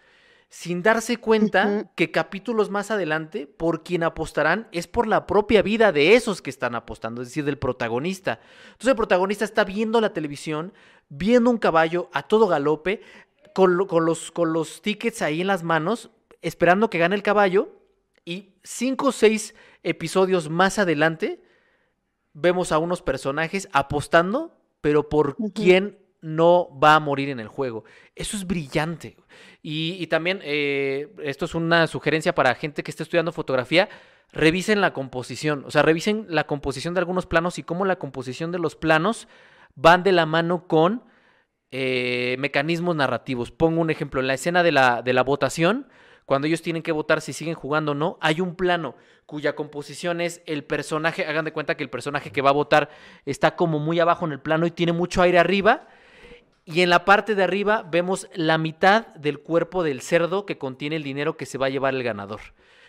Sin 0.49 0.83
darse 0.83 1.17
cuenta 1.17 1.91
que 1.97 2.11
capítulos 2.13 2.71
más 2.71 2.91
adelante, 2.91 3.47
por 3.47 3.83
quien 3.83 4.05
apostarán 4.05 4.69
es 4.73 4.87
por 4.87 5.07
la 5.09 5.27
propia 5.27 5.61
vida 5.61 5.91
de 5.93 6.15
esos 6.15 6.41
que 6.41 6.51
están 6.51 6.75
apostando, 6.77 7.21
es 7.21 7.29
decir, 7.29 7.45
del 7.45 7.59
protagonista. 7.59 8.41
Entonces 8.69 8.89
el 8.89 8.97
protagonista 8.97 9.45
está 9.45 9.65
viendo 9.65 10.01
la 10.01 10.13
televisión, 10.13 10.73
viendo 11.09 11.51
un 11.51 11.59
caballo 11.59 12.09
a 12.13 12.23
todo 12.23 12.47
galope, 12.47 13.03
con, 13.55 13.77
lo- 13.77 13.87
con 13.89 14.05
los, 14.07 14.31
con 14.31 14.53
los 14.53 14.83
tickets 14.83 15.21
ahí 15.21 15.41
en 15.41 15.49
las 15.49 15.63
manos, 15.65 16.11
esperando 16.43 16.91
que 16.91 16.99
gane 16.99 17.17
el 17.17 17.23
caballo, 17.23 17.73
y 18.25 18.55
cinco 18.63 19.09
o 19.09 19.13
seis 19.13 19.55
episodios 19.83 20.49
más 20.49 20.79
adelante, 20.79 21.43
vemos 22.35 22.71
a 22.73 22.79
unos 22.79 23.03
personajes 23.03 23.69
apostando, 23.73 24.57
pero 24.81 25.09
por 25.09 25.37
quién 25.55 25.99
no 26.27 26.69
va 26.83 26.97
a 26.97 27.01
morir 27.01 27.29
en 27.29 27.39
el 27.39 27.47
juego. 27.47 27.85
Eso 28.17 28.37
es 28.37 28.47
brillante. 28.47 29.17
Y, 29.63 30.07
también, 30.09 30.41
eh, 30.43 31.09
esto 31.23 31.45
es 31.45 31.55
una 31.55 31.87
sugerencia 31.87 32.35
para 32.35 32.55
gente 32.55 32.83
que 32.83 32.91
esté 32.91 33.05
estudiando 33.05 33.33
fotografía, 33.33 33.89
revisen 34.33 34.81
la 34.81 34.93
composición, 34.93 35.65
o 35.65 35.71
sea, 35.71 35.83
revisen 35.83 36.27
la 36.29 36.47
composición 36.47 36.95
de 36.95 37.01
algunos 37.01 37.27
planos 37.27 37.59
y 37.59 37.63
cómo 37.63 37.85
la 37.85 37.97
composición 37.97 38.53
de 38.53 38.59
los 38.59 38.75
planos 38.75 39.29
van 39.77 40.03
de 40.03 40.13
la 40.13 40.27
mano 40.27 40.67
con 40.67 41.05
eh, 41.71 42.37
mecanismos 42.39 42.97
narrativos. 42.97 43.53
Pongo 43.53 43.81
un 43.81 43.91
ejemplo, 43.91 44.21
en 44.21 44.27
la 44.27 44.35
escena 44.35 44.63
de 44.63 44.73
la, 44.73 45.03
de 45.03 45.13
la 45.13 45.23
votación, 45.23 45.87
cuando 46.25 46.49
ellos 46.49 46.63
tienen 46.63 46.83
que 46.83 46.93
votar 46.93 47.21
si 47.21 47.33
siguen 47.33 47.55
jugando 47.55 47.93
o 47.93 47.95
no, 47.95 48.19
hay 48.21 48.41
un 48.41 48.57
plano 48.57 48.97
cuya 49.27 49.55
composición 49.55 50.21
es 50.21 50.43
el 50.47 50.65
personaje, 50.65 51.25
hagan 51.25 51.45
de 51.45 51.53
cuenta 51.53 51.77
que 51.77 51.85
el 51.85 51.91
personaje 51.91 52.33
que 52.33 52.43
va 52.43 52.51
a 52.51 52.53
votar 52.53 52.91
está 53.25 53.55
como 53.55 53.79
muy 53.79 54.01
abajo 54.01 54.27
en 54.27 54.33
el 54.33 54.41
plano 54.41 54.67
y 54.67 54.73
tiene 54.73 54.93
mucho 54.93 55.23
aire 55.23 55.39
arriba, 55.39 55.87
y 56.67 56.83
en 56.83 56.91
la 56.91 57.07
parte 57.07 57.35
de 57.35 57.45
arriba 57.45 57.83
vemos 57.89 58.29
la 58.35 58.59
mitad 58.59 59.07
del 59.15 59.39
cuerpo 59.39 59.83
del 59.83 60.03
cerdo 60.03 60.45
que 60.45 60.59
contiene 60.59 60.97
el 60.97 61.05
dinero 61.05 61.37
que 61.39 61.47
se 61.47 61.57
va 61.57 61.67
a 61.67 61.71
llevar 61.71 61.95
el 61.95 62.03
ganador. 62.03 62.41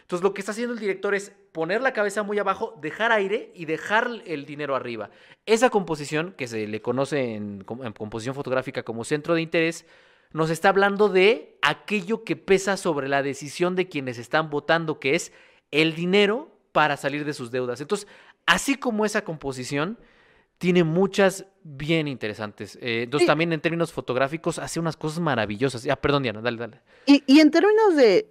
Entonces 0.02 0.24
lo 0.24 0.34
que 0.34 0.42
está 0.42 0.52
haciendo 0.52 0.74
el 0.74 0.80
director 0.80 1.14
es 1.16 1.32
poner 1.52 1.82
la 1.82 1.94
cabeza 1.94 2.24
muy 2.24 2.40
abajo, 2.40 2.78
dejar 2.82 3.12
aire 3.12 3.52
y 3.54 3.66
dejar 3.66 4.10
el 4.26 4.46
dinero 4.46 4.76
arriba. 4.76 5.10
Esa 5.46 5.70
composición, 5.70 6.34
que 6.38 6.48
se 6.48 6.66
le 6.66 6.82
conoce 6.82 7.36
en, 7.36 7.64
com- 7.64 7.86
en 7.86 7.94
composición 7.94 8.34
fotográfica 8.34 8.84
como 8.84 9.04
centro 9.04 9.36
de 9.36 9.42
interés, 9.42 9.86
nos 10.32 10.50
está 10.50 10.70
hablando 10.70 11.08
de 11.08 11.58
aquello 11.62 12.24
que 12.24 12.36
pesa 12.36 12.78
sobre 12.78 13.08
la 13.08 13.22
decisión 13.22 13.76
de 13.76 13.88
quienes 13.88 14.18
están 14.18 14.50
votando, 14.50 15.00
que 15.00 15.16
es 15.16 15.32
el 15.72 15.94
dinero 15.94 16.50
para 16.72 16.98
salir 16.98 17.26
de 17.26 17.34
sus 17.34 17.52
deudas. 17.52 17.80
Entonces, 17.82 18.08
así 18.46 18.76
como 18.76 19.06
esa 19.06 19.24
composición, 19.24 20.00
tiene 20.58 20.84
muchas 20.84 21.46
bien 21.64 22.08
interesantes. 22.08 22.78
Eh, 22.82 23.04
entonces, 23.04 23.26
Sí. 23.26 23.28
también 23.28 23.54
en 23.54 23.62
términos 23.62 23.92
fotográficos, 23.92 24.60
hace 24.60 24.80
unas 24.80 24.98
cosas 24.98 25.20
maravillosas. 25.20 25.88
Ah, 25.88 25.96
perdón, 25.96 26.24
Diana, 26.24 26.42
dale, 26.42 26.58
dale. 26.58 26.82
Y, 27.06 27.24
y 27.28 27.40
en 27.40 27.52
términos 27.52 27.96
de, 27.96 28.30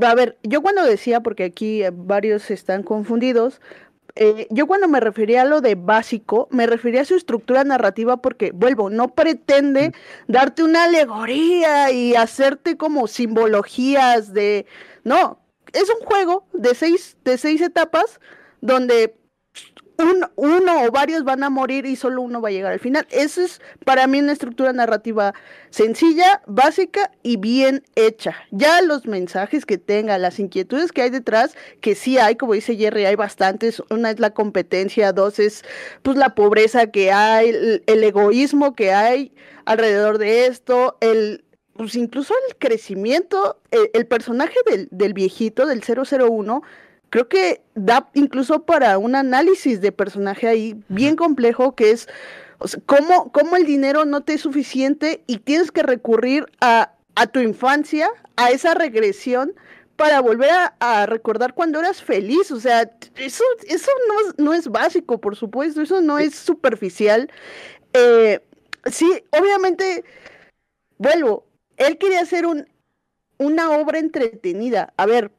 a 0.00 0.14
ver, 0.14 0.38
yo 0.42 0.62
cuando 0.62 0.84
decía, 0.84 1.20
porque 1.20 1.44
aquí 1.44 1.82
eh, 1.82 1.90
varios 1.92 2.50
están 2.50 2.82
confundidos, 2.82 3.60
eh, 4.16 4.46
yo 4.50 4.68
cuando 4.68 4.86
me 4.86 5.00
refería 5.00 5.42
a 5.42 5.44
lo 5.44 5.60
de 5.60 5.74
básico, 5.74 6.46
me 6.52 6.66
refería 6.68 7.00
a 7.00 7.04
su 7.04 7.16
estructura 7.16 7.64
narrativa 7.64 8.18
porque, 8.18 8.52
vuelvo, 8.52 8.88
no 8.88 9.08
pretende 9.08 9.92
darte 10.28 10.62
una 10.62 10.84
alegoría 10.84 11.90
y 11.90 12.14
hacerte 12.14 12.76
como 12.76 13.08
simbologías 13.08 14.32
de, 14.32 14.66
no, 15.02 15.40
es 15.72 15.90
un 15.90 16.06
juego 16.06 16.46
de 16.52 16.76
seis, 16.76 17.16
de 17.24 17.38
seis 17.38 17.60
etapas 17.60 18.20
donde 18.60 19.16
un- 19.98 20.26
uno 20.36 20.82
o 20.84 20.90
varios 20.90 21.24
van 21.24 21.42
a 21.44 21.50
morir 21.50 21.86
y 21.86 21.96
solo 21.96 22.22
uno 22.22 22.40
va 22.40 22.48
a 22.48 22.52
llegar 22.52 22.72
al 22.72 22.80
final. 22.80 23.06
Eso 23.10 23.42
es 23.42 23.60
para 23.84 24.06
mí 24.06 24.18
una 24.20 24.32
estructura 24.32 24.72
narrativa 24.72 25.34
sencilla, 25.70 26.42
básica 26.46 27.10
y 27.22 27.36
bien 27.36 27.82
hecha. 27.94 28.34
Ya 28.50 28.80
los 28.82 29.06
mensajes 29.06 29.66
que 29.66 29.78
tenga, 29.78 30.18
las 30.18 30.38
inquietudes 30.38 30.92
que 30.92 31.02
hay 31.02 31.10
detrás, 31.10 31.54
que 31.80 31.94
sí 31.94 32.18
hay, 32.18 32.36
como 32.36 32.54
dice 32.54 32.76
Jerry, 32.76 33.04
hay 33.06 33.16
bastantes. 33.16 33.82
Una 33.90 34.10
es 34.10 34.20
la 34.20 34.30
competencia, 34.30 35.12
dos 35.12 35.38
es 35.38 35.64
pues 36.02 36.16
la 36.16 36.34
pobreza 36.34 36.88
que 36.88 37.12
hay, 37.12 37.50
el, 37.86 38.04
egoísmo 38.04 38.74
que 38.74 38.92
hay 38.92 39.32
alrededor 39.64 40.18
de 40.18 40.46
esto, 40.46 40.96
el 41.00 41.44
pues 41.76 41.96
incluso 41.96 42.34
el 42.48 42.56
crecimiento, 42.56 43.60
el, 43.72 43.90
el 43.94 44.06
personaje 44.06 44.54
del, 44.70 44.86
del 44.92 45.12
viejito, 45.12 45.66
del 45.66 45.82
001, 45.82 46.62
creo 47.14 47.28
que 47.28 47.62
da 47.76 48.10
incluso 48.14 48.64
para 48.64 48.98
un 48.98 49.14
análisis 49.14 49.80
de 49.80 49.92
personaje 49.92 50.48
ahí 50.48 50.82
bien 50.88 51.14
complejo 51.14 51.76
que 51.76 51.92
es 51.92 52.08
o 52.58 52.66
sea, 52.66 52.80
cómo, 52.86 53.30
cómo 53.30 53.54
el 53.54 53.66
dinero 53.66 54.04
no 54.04 54.22
te 54.22 54.32
es 54.32 54.40
suficiente 54.40 55.22
y 55.28 55.38
tienes 55.38 55.70
que 55.70 55.84
recurrir 55.84 56.46
a, 56.60 56.92
a 57.14 57.28
tu 57.28 57.38
infancia, 57.38 58.10
a 58.34 58.50
esa 58.50 58.74
regresión 58.74 59.54
para 59.94 60.18
volver 60.18 60.50
a, 60.80 61.06
recordar 61.06 61.54
cuando 61.54 61.78
eras 61.78 62.02
feliz. 62.02 62.50
O 62.50 62.58
sea, 62.58 62.90
eso, 63.14 63.44
eso 63.68 63.92
no, 64.08 64.44
no 64.46 64.52
es 64.52 64.66
básico, 64.66 65.20
por 65.20 65.36
supuesto, 65.36 65.82
eso 65.82 66.00
no 66.00 66.18
es 66.18 66.34
superficial. 66.34 67.30
Eh, 67.92 68.40
sí, 68.90 69.22
obviamente, 69.30 70.02
vuelvo, 70.98 71.46
él 71.76 71.96
quería 71.96 72.22
hacer 72.22 72.44
un, 72.44 72.66
una 73.38 73.70
obra 73.70 74.00
entretenida. 74.00 74.92
A 74.96 75.06
ver, 75.06 75.30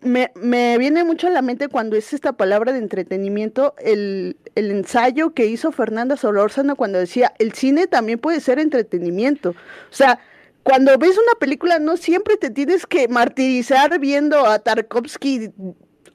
me, 0.00 0.30
me, 0.34 0.78
viene 0.78 1.04
mucho 1.04 1.26
a 1.26 1.30
la 1.30 1.42
mente 1.42 1.68
cuando 1.68 1.96
es 1.96 2.12
esta 2.12 2.32
palabra 2.32 2.72
de 2.72 2.78
entretenimiento, 2.78 3.74
el, 3.78 4.36
el 4.54 4.70
ensayo 4.70 5.34
que 5.34 5.46
hizo 5.46 5.72
Fernanda 5.72 6.16
Solórzano 6.16 6.76
cuando 6.76 6.98
decía, 6.98 7.32
el 7.38 7.52
cine 7.52 7.86
también 7.86 8.18
puede 8.18 8.40
ser 8.40 8.58
entretenimiento. 8.58 9.50
O 9.50 9.94
sea, 9.94 10.20
cuando 10.62 10.96
ves 10.98 11.16
una 11.18 11.38
película 11.40 11.78
no 11.78 11.96
siempre 11.96 12.36
te 12.36 12.50
tienes 12.50 12.86
que 12.86 13.08
martirizar 13.08 13.98
viendo 13.98 14.46
a 14.46 14.58
Tarkovsky 14.58 15.50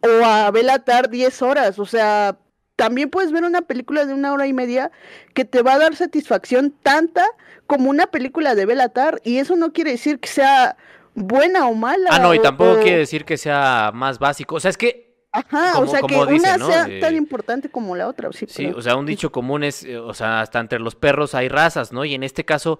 o 0.01 0.25
a 0.25 0.51
Belatar 0.51 1.09
10 1.09 1.41
horas. 1.41 1.79
O 1.79 1.85
sea, 1.85 2.37
también 2.75 3.09
puedes 3.09 3.31
ver 3.31 3.43
una 3.43 3.63
película 3.63 4.05
de 4.05 4.13
una 4.13 4.33
hora 4.33 4.47
y 4.47 4.53
media 4.53 4.91
que 5.33 5.45
te 5.45 5.61
va 5.61 5.73
a 5.73 5.79
dar 5.79 5.95
satisfacción 5.95 6.71
tanta 6.83 7.25
como 7.67 7.89
una 7.89 8.07
película 8.07 8.55
de 8.55 8.65
Belatar 8.65 9.21
y 9.23 9.37
eso 9.37 9.55
no 9.55 9.73
quiere 9.73 9.91
decir 9.91 10.19
que 10.19 10.29
sea 10.29 10.77
buena 11.15 11.67
o 11.67 11.73
mala. 11.73 12.09
Ah, 12.11 12.19
no, 12.19 12.33
y 12.33 12.39
tampoco 12.39 12.79
quiere 12.81 12.97
decir 12.97 13.25
que 13.25 13.37
sea 13.37 13.91
más 13.93 14.19
básico. 14.19 14.55
O 14.55 14.59
sea, 14.59 14.69
es 14.69 14.77
que. 14.77 15.13
Ajá, 15.31 15.79
o 15.79 15.87
sea, 15.87 16.01
que 16.01 16.15
una 16.15 16.57
sea 16.59 16.87
tan 17.01 17.15
importante 17.15 17.69
como 17.69 17.95
la 17.95 18.07
otra. 18.07 18.31
Sí, 18.33 18.45
sí 18.47 18.67
o 18.67 18.81
sea, 18.83 18.95
un 18.95 19.07
dicho 19.07 19.31
común 19.31 19.63
es, 19.63 19.83
eh, 19.83 19.97
o 19.97 20.13
sea, 20.13 20.41
hasta 20.41 20.59
entre 20.59 20.79
los 20.79 20.95
perros 20.95 21.33
hay 21.33 21.49
razas, 21.49 21.91
¿no? 21.91 22.05
Y 22.05 22.13
en 22.13 22.21
este 22.21 22.45
caso, 22.45 22.79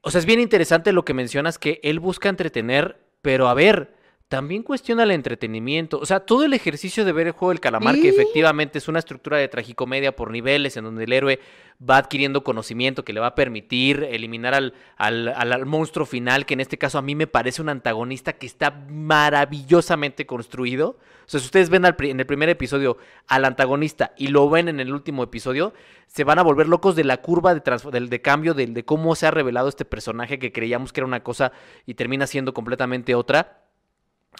o 0.00 0.12
sea, 0.12 0.20
es 0.20 0.24
bien 0.24 0.38
interesante 0.38 0.92
lo 0.92 1.04
que 1.04 1.12
mencionas, 1.12 1.58
que 1.58 1.80
él 1.82 1.98
busca 1.98 2.28
entretener, 2.28 3.00
pero 3.20 3.48
a 3.48 3.54
ver, 3.54 3.96
también 4.28 4.62
cuestiona 4.62 5.04
el 5.04 5.10
entretenimiento. 5.10 5.98
O 5.98 6.04
sea, 6.04 6.20
todo 6.20 6.44
el 6.44 6.52
ejercicio 6.52 7.06
de 7.06 7.12
ver 7.12 7.28
el 7.28 7.32
juego 7.32 7.50
del 7.50 7.60
calamar, 7.60 7.94
que 7.94 8.10
efectivamente 8.10 8.76
es 8.76 8.86
una 8.86 8.98
estructura 8.98 9.38
de 9.38 9.48
tragicomedia 9.48 10.14
por 10.14 10.30
niveles, 10.30 10.76
en 10.76 10.84
donde 10.84 11.04
el 11.04 11.12
héroe 11.14 11.40
va 11.88 11.96
adquiriendo 11.96 12.44
conocimiento 12.44 13.04
que 13.04 13.14
le 13.14 13.20
va 13.20 13.28
a 13.28 13.34
permitir 13.34 14.06
eliminar 14.10 14.52
al, 14.52 14.74
al, 14.96 15.28
al, 15.28 15.64
monstruo 15.64 16.04
final, 16.04 16.44
que 16.44 16.54
en 16.54 16.60
este 16.60 16.76
caso 16.76 16.98
a 16.98 17.02
mí 17.02 17.14
me 17.14 17.26
parece 17.26 17.62
un 17.62 17.70
antagonista 17.70 18.34
que 18.34 18.46
está 18.46 18.70
maravillosamente 18.70 20.26
construido. 20.26 20.98
O 21.24 21.30
sea, 21.30 21.40
si 21.40 21.46
ustedes 21.46 21.70
ven 21.70 21.86
en 21.86 22.20
el 22.20 22.26
primer 22.26 22.50
episodio 22.50 22.98
al 23.28 23.46
antagonista 23.46 24.12
y 24.18 24.28
lo 24.28 24.50
ven 24.50 24.68
en 24.68 24.78
el 24.78 24.92
último 24.92 25.22
episodio, 25.22 25.72
se 26.06 26.24
van 26.24 26.38
a 26.38 26.42
volver 26.42 26.68
locos 26.68 26.96
de 26.96 27.04
la 27.04 27.18
curva 27.18 27.54
de, 27.54 28.00
de 28.00 28.20
cambio, 28.20 28.52
de, 28.52 28.66
de 28.66 28.84
cómo 28.84 29.14
se 29.14 29.26
ha 29.26 29.30
revelado 29.30 29.70
este 29.70 29.86
personaje 29.86 30.38
que 30.38 30.52
creíamos 30.52 30.92
que 30.92 31.00
era 31.00 31.06
una 31.06 31.22
cosa 31.22 31.52
y 31.86 31.94
termina 31.94 32.26
siendo 32.26 32.52
completamente 32.52 33.14
otra. 33.14 33.57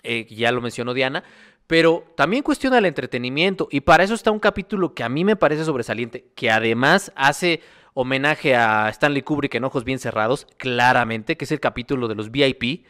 Eh, 0.03 0.27
ya 0.31 0.53
lo 0.53 0.61
mencionó 0.61 0.95
Diana, 0.95 1.25
pero 1.67 2.05
también 2.17 2.43
cuestiona 2.43 2.79
el 2.79 2.87
entretenimiento 2.87 3.69
y 3.71 3.81
para 3.81 4.05
eso 4.05 4.15
está 4.15 4.31
un 4.31 4.39
capítulo 4.39 4.95
que 4.95 5.03
a 5.03 5.09
mí 5.09 5.25
me 5.25 5.37
parece 5.37 5.65
sobresaliente, 5.65 6.31
que 6.35 6.51
además 6.51 7.13
hace 7.15 7.61
homenaje 7.95 8.55
a 8.55 8.89
Stanley 8.91 9.23
Kubrick 9.23 9.55
en 9.57 9.65
Ojos 9.65 9.85
Bien 9.85 9.99
Cerrados, 9.99 10.47
claramente, 10.57 11.37
que 11.37 11.45
es 11.45 11.53
el 11.53 11.61
capítulo 11.61 12.07
de 12.09 12.15
los 12.15 12.31
VIP. 12.31 12.87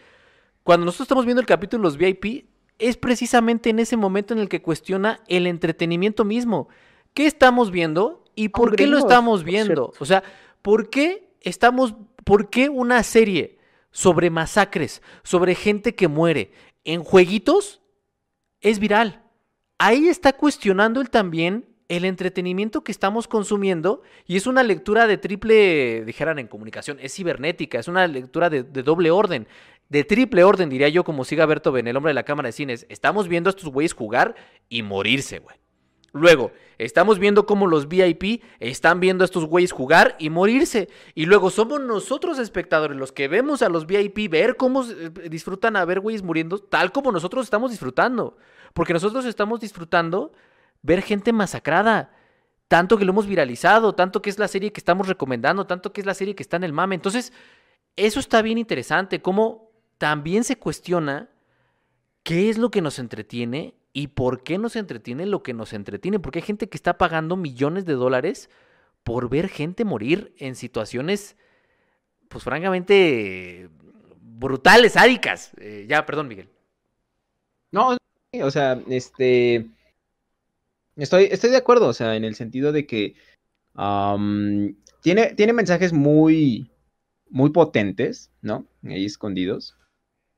Cuando 0.62 0.84
nosotros 0.84 1.06
estamos 1.06 1.24
viendo 1.24 1.40
el 1.40 1.46
capítulo 1.46 1.82
de 1.82 1.86
los 1.86 1.96
VIP, 1.96 2.44
es 2.78 2.96
precisamente 2.96 3.70
en 3.70 3.78
ese 3.78 3.96
momento 3.96 4.34
en 4.34 4.40
el 4.40 4.48
que 4.48 4.62
cuestiona 4.62 5.20
el 5.26 5.46
entretenimiento 5.46 6.24
mismo. 6.24 6.68
¿Qué 7.14 7.26
estamos 7.26 7.70
viendo 7.70 8.22
y 8.34 8.50
por 8.50 8.76
qué 8.76 8.86
lo 8.86 8.98
estamos 8.98 9.44
viendo? 9.44 9.92
O 9.98 10.04
sea, 10.04 10.22
¿por 10.62 10.90
qué 10.90 11.30
estamos, 11.40 11.94
por 12.24 12.50
qué 12.50 12.68
una 12.68 13.02
serie 13.02 13.58
sobre 13.90 14.30
masacres, 14.30 15.02
sobre 15.22 15.54
gente 15.54 15.94
que 15.94 16.06
muere, 16.06 16.52
en 16.84 17.04
jueguitos 17.04 17.80
es 18.60 18.78
viral. 18.78 19.22
Ahí 19.78 20.08
está 20.08 20.32
cuestionando 20.32 21.00
él 21.00 21.10
también 21.10 21.66
el 21.88 22.04
entretenimiento 22.04 22.84
que 22.84 22.92
estamos 22.92 23.26
consumiendo 23.28 24.02
y 24.26 24.36
es 24.36 24.46
una 24.46 24.62
lectura 24.62 25.06
de 25.06 25.16
triple, 25.16 26.04
dijeran 26.04 26.38
en 26.38 26.46
comunicación, 26.46 26.98
es 27.00 27.14
cibernética, 27.14 27.78
es 27.78 27.88
una 27.88 28.06
lectura 28.06 28.50
de, 28.50 28.62
doble 28.62 29.10
orden, 29.10 29.48
de 29.88 30.04
triple 30.04 30.44
orden, 30.44 30.68
diría 30.68 30.88
yo, 30.90 31.02
como 31.02 31.24
siga 31.24 31.46
Berto 31.46 31.72
Ben, 31.72 31.86
el 31.86 31.96
hombre 31.96 32.10
de 32.10 32.14
la 32.14 32.24
cámara 32.24 32.48
de 32.48 32.52
cines. 32.52 32.86
Estamos 32.90 33.26
viendo 33.26 33.48
a 33.48 33.52
estos 33.52 33.70
güeyes 33.70 33.94
jugar 33.94 34.34
y 34.68 34.82
morirse, 34.82 35.38
güey. 35.38 35.56
Luego, 36.12 36.52
estamos 36.78 37.18
viendo 37.18 37.44
cómo 37.44 37.66
los 37.66 37.86
VIP 37.86 38.42
están 38.60 38.98
viendo 38.98 39.24
a 39.24 39.26
estos 39.26 39.44
güeyes 39.44 39.72
jugar 39.72 40.16
y 40.18 40.30
morirse. 40.30 40.88
Y 41.14 41.26
luego 41.26 41.50
somos 41.50 41.80
nosotros 41.80 42.38
espectadores 42.38 42.96
los 42.96 43.12
que 43.12 43.28
vemos 43.28 43.60
a 43.62 43.68
los 43.68 43.86
VIP 43.86 44.30
ver 44.30 44.56
cómo 44.56 44.84
eh, 44.84 45.10
disfrutan 45.28 45.76
a 45.76 45.84
ver 45.84 46.00
güeyes 46.00 46.22
muriendo, 46.22 46.58
tal 46.58 46.92
como 46.92 47.12
nosotros 47.12 47.44
estamos 47.44 47.70
disfrutando. 47.70 48.38
Porque 48.72 48.94
nosotros 48.94 49.26
estamos 49.26 49.60
disfrutando 49.60 50.32
ver 50.82 51.02
gente 51.02 51.32
masacrada. 51.32 52.14
Tanto 52.68 52.98
que 52.98 53.04
lo 53.04 53.12
hemos 53.12 53.26
viralizado, 53.26 53.94
tanto 53.94 54.20
que 54.20 54.30
es 54.30 54.38
la 54.38 54.48
serie 54.48 54.72
que 54.72 54.80
estamos 54.80 55.08
recomendando, 55.08 55.66
tanto 55.66 55.92
que 55.92 56.00
es 56.00 56.06
la 56.06 56.14
serie 56.14 56.34
que 56.34 56.42
está 56.42 56.56
en 56.56 56.64
el 56.64 56.72
mame. 56.72 56.94
Entonces, 56.94 57.32
eso 57.96 58.20
está 58.20 58.42
bien 58.42 58.58
interesante, 58.58 59.22
cómo 59.22 59.72
también 59.96 60.44
se 60.44 60.58
cuestiona 60.58 61.30
qué 62.22 62.50
es 62.50 62.58
lo 62.58 62.70
que 62.70 62.82
nos 62.82 62.98
entretiene 62.98 63.77
¿Y 63.98 64.06
por 64.06 64.44
qué 64.44 64.58
nos 64.58 64.76
entretiene 64.76 65.26
lo 65.26 65.42
que 65.42 65.54
nos 65.54 65.72
entretiene? 65.72 66.20
Porque 66.20 66.38
hay 66.38 66.44
gente 66.44 66.68
que 66.68 66.76
está 66.76 66.98
pagando 66.98 67.34
millones 67.36 67.84
de 67.84 67.94
dólares 67.94 68.48
por 69.02 69.28
ver 69.28 69.48
gente 69.48 69.84
morir 69.84 70.32
en 70.38 70.54
situaciones, 70.54 71.36
pues 72.28 72.44
francamente, 72.44 73.68
brutales, 74.20 74.92
sádicas. 74.92 75.50
Eh, 75.56 75.86
ya, 75.88 76.06
perdón, 76.06 76.28
Miguel. 76.28 76.48
No, 77.72 77.96
o 78.40 78.50
sea, 78.52 78.80
este... 78.88 79.68
Estoy, 80.94 81.24
estoy 81.32 81.50
de 81.50 81.56
acuerdo, 81.56 81.88
o 81.88 81.92
sea, 81.92 82.14
en 82.14 82.22
el 82.22 82.36
sentido 82.36 82.70
de 82.70 82.86
que 82.86 83.16
tiene, 85.02 85.34
tiene 85.34 85.52
mensajes 85.52 85.92
muy, 85.92 86.70
muy 87.30 87.50
potentes, 87.50 88.30
¿no? 88.42 88.64
Ahí 88.84 89.06
escondidos. 89.06 89.76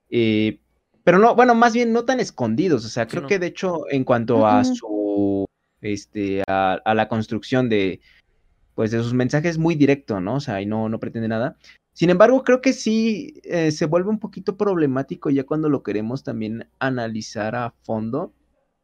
Eh, 0.09 0.61
pero 1.05 1.19
no, 1.19 1.35
bueno, 1.35 1.55
más 1.55 1.73
bien 1.73 1.93
no 1.93 2.05
tan 2.05 2.21
escondidos. 2.21 2.85
O 2.85 2.89
sea, 2.89 3.07
creo 3.07 3.27
que 3.27 3.39
de 3.39 3.47
hecho, 3.47 3.85
en 3.91 4.05
cuanto 4.05 4.47
a 4.47 4.65
su, 4.65 5.47
este, 5.81 6.43
a, 6.47 6.95
la 6.95 7.09
construcción 7.09 7.69
de, 7.69 8.01
pues, 8.75 8.91
de 8.91 8.99
sus 8.99 9.15
mensajes 9.15 9.59
muy 9.59 9.75
directo, 9.75 10.21
¿no? 10.21 10.37
O 10.37 10.41
sea, 10.41 10.61
y 10.61 10.67
no, 10.67 10.89
no 10.89 11.01
pretende 11.01 11.29
nada. 11.29 11.57
Sin 11.93 12.11
embargo, 12.11 12.45
creo 12.45 12.61
que 12.61 12.73
sí 12.73 13.41
eh, 13.45 13.73
se 13.73 13.87
vuelve 13.87 14.11
un 14.11 14.19
poquito 14.19 14.57
problemático 14.57 15.29
ya 15.31 15.45
cuando 15.45 15.69
lo 15.69 15.83
queremos 15.83 16.23
también 16.23 16.69
analizar 16.79 17.57
a 17.57 17.75
fondo 17.83 18.33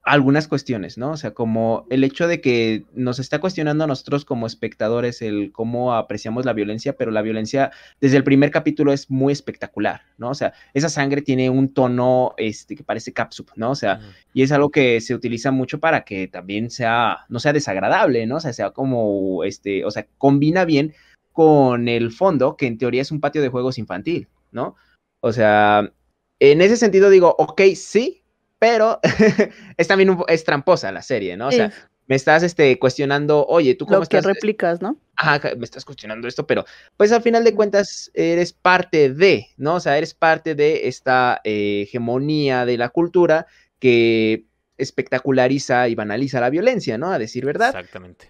algunas 0.06 0.46
cuestiones, 0.46 0.98
¿no? 0.98 1.10
O 1.10 1.16
sea, 1.16 1.32
como 1.34 1.84
el 1.90 2.04
hecho 2.04 2.28
de 2.28 2.40
que 2.40 2.84
nos 2.94 3.18
está 3.18 3.40
cuestionando 3.40 3.82
a 3.82 3.86
nosotros 3.88 4.24
como 4.24 4.46
espectadores 4.46 5.20
el 5.20 5.50
cómo 5.50 5.94
apreciamos 5.94 6.44
la 6.44 6.52
violencia, 6.52 6.96
pero 6.96 7.10
la 7.10 7.22
violencia 7.22 7.72
desde 8.00 8.16
el 8.16 8.22
primer 8.22 8.52
capítulo 8.52 8.92
es 8.92 9.10
muy 9.10 9.32
espectacular, 9.32 10.02
¿no? 10.16 10.30
O 10.30 10.34
sea, 10.34 10.54
esa 10.74 10.88
sangre 10.88 11.22
tiene 11.22 11.50
un 11.50 11.74
tono 11.74 12.34
este, 12.36 12.76
que 12.76 12.84
parece 12.84 13.12
capsup, 13.12 13.50
¿no? 13.56 13.72
O 13.72 13.74
sea, 13.74 13.98
y 14.32 14.42
es 14.42 14.52
algo 14.52 14.70
que 14.70 15.00
se 15.00 15.12
utiliza 15.12 15.50
mucho 15.50 15.80
para 15.80 16.04
que 16.04 16.28
también 16.28 16.70
sea, 16.70 17.26
no 17.28 17.40
sea 17.40 17.52
desagradable, 17.52 18.26
¿no? 18.26 18.36
O 18.36 18.40
sea, 18.40 18.52
sea 18.52 18.70
como, 18.70 19.42
este, 19.42 19.84
o 19.84 19.90
sea, 19.90 20.06
combina 20.18 20.64
bien 20.64 20.94
con 21.32 21.88
el 21.88 22.12
fondo, 22.12 22.56
que 22.56 22.68
en 22.68 22.78
teoría 22.78 23.02
es 23.02 23.10
un 23.10 23.20
patio 23.20 23.42
de 23.42 23.48
juegos 23.48 23.76
infantil, 23.76 24.28
¿no? 24.52 24.76
O 25.18 25.32
sea, 25.32 25.92
en 26.38 26.60
ese 26.60 26.76
sentido 26.76 27.10
digo, 27.10 27.34
ok, 27.38 27.62
sí, 27.74 28.22
pero 28.58 29.00
es 29.76 29.88
también 29.88 30.16
es 30.28 30.44
tramposa 30.44 30.92
la 30.92 31.02
serie, 31.02 31.36
¿no? 31.36 31.48
O 31.48 31.52
sea, 31.52 31.72
me 32.06 32.14
estás 32.14 32.42
este, 32.42 32.78
cuestionando, 32.78 33.46
oye, 33.46 33.74
tú 33.74 33.86
cómo 33.86 34.00
Lo 34.00 34.06
que 34.06 34.20
replicas, 34.20 34.80
¿no? 34.80 34.96
Ajá, 35.16 35.40
me 35.56 35.64
estás 35.64 35.84
cuestionando 35.84 36.28
esto, 36.28 36.46
pero 36.46 36.64
pues 36.96 37.10
al 37.12 37.22
final 37.22 37.42
de 37.44 37.54
cuentas 37.54 38.10
eres 38.14 38.52
parte 38.52 39.12
de, 39.12 39.48
¿no? 39.56 39.74
O 39.76 39.80
sea, 39.80 39.98
eres 39.98 40.14
parte 40.14 40.54
de 40.54 40.88
esta 40.88 41.40
eh, 41.44 41.82
hegemonía 41.82 42.64
de 42.64 42.78
la 42.78 42.90
cultura 42.90 43.46
que 43.78 44.44
espectaculariza 44.78 45.88
y 45.88 45.94
banaliza 45.94 46.40
la 46.40 46.50
violencia, 46.50 46.98
¿no? 46.98 47.10
A 47.10 47.18
decir 47.18 47.44
verdad. 47.44 47.68
Exactamente 47.68 48.28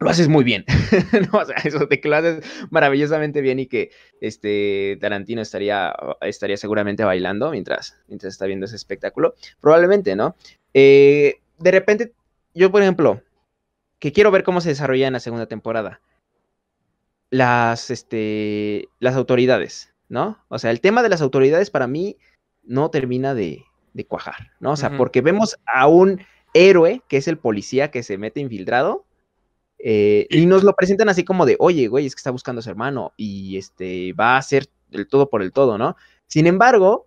lo 0.00 0.08
haces 0.08 0.28
muy 0.28 0.44
bien. 0.44 0.64
¿no? 1.32 1.38
O 1.38 1.44
sea, 1.44 1.56
eso 1.56 1.86
de 1.86 2.00
que 2.00 2.08
lo 2.08 2.16
haces 2.16 2.44
maravillosamente 2.70 3.40
bien 3.40 3.60
y 3.60 3.66
que 3.66 3.90
este 4.20 4.98
Tarantino 5.00 5.42
estaría, 5.42 5.94
estaría 6.22 6.56
seguramente 6.56 7.04
bailando 7.04 7.50
mientras, 7.50 7.98
mientras 8.08 8.32
está 8.32 8.46
viendo 8.46 8.66
ese 8.66 8.76
espectáculo. 8.76 9.34
Probablemente, 9.60 10.16
¿no? 10.16 10.34
Eh, 10.74 11.40
de 11.58 11.70
repente, 11.70 12.12
yo, 12.54 12.72
por 12.72 12.82
ejemplo, 12.82 13.22
que 13.98 14.12
quiero 14.12 14.30
ver 14.30 14.42
cómo 14.42 14.62
se 14.62 14.70
desarrolla 14.70 15.06
en 15.06 15.12
la 15.12 15.20
segunda 15.20 15.46
temporada. 15.46 16.00
Las, 17.28 17.90
este, 17.90 18.88
las 18.98 19.14
autoridades, 19.14 19.92
¿no? 20.08 20.38
O 20.48 20.58
sea, 20.58 20.70
el 20.70 20.80
tema 20.80 21.02
de 21.02 21.10
las 21.10 21.20
autoridades 21.20 21.70
para 21.70 21.86
mí 21.86 22.16
no 22.64 22.90
termina 22.90 23.34
de, 23.34 23.64
de 23.92 24.06
cuajar, 24.06 24.50
¿no? 24.58 24.72
O 24.72 24.76
sea, 24.76 24.96
porque 24.96 25.20
vemos 25.20 25.56
a 25.66 25.86
un 25.86 26.22
héroe 26.54 27.02
que 27.08 27.18
es 27.18 27.28
el 27.28 27.38
policía 27.38 27.90
que 27.92 28.02
se 28.02 28.18
mete 28.18 28.40
infiltrado 28.40 29.04
eh, 29.82 30.26
y 30.30 30.46
nos 30.46 30.62
lo 30.62 30.74
presentan 30.74 31.08
así 31.08 31.24
como 31.24 31.46
de, 31.46 31.56
oye, 31.58 31.88
güey, 31.88 32.06
es 32.06 32.14
que 32.14 32.20
está 32.20 32.30
buscando 32.30 32.60
a 32.60 32.62
su 32.62 32.70
hermano 32.70 33.12
y 33.16 33.56
este 33.56 34.12
va 34.12 34.34
a 34.34 34.38
hacer 34.38 34.66
el 34.90 35.08
todo 35.08 35.30
por 35.30 35.42
el 35.42 35.52
todo, 35.52 35.78
¿no? 35.78 35.96
Sin 36.26 36.46
embargo, 36.46 37.06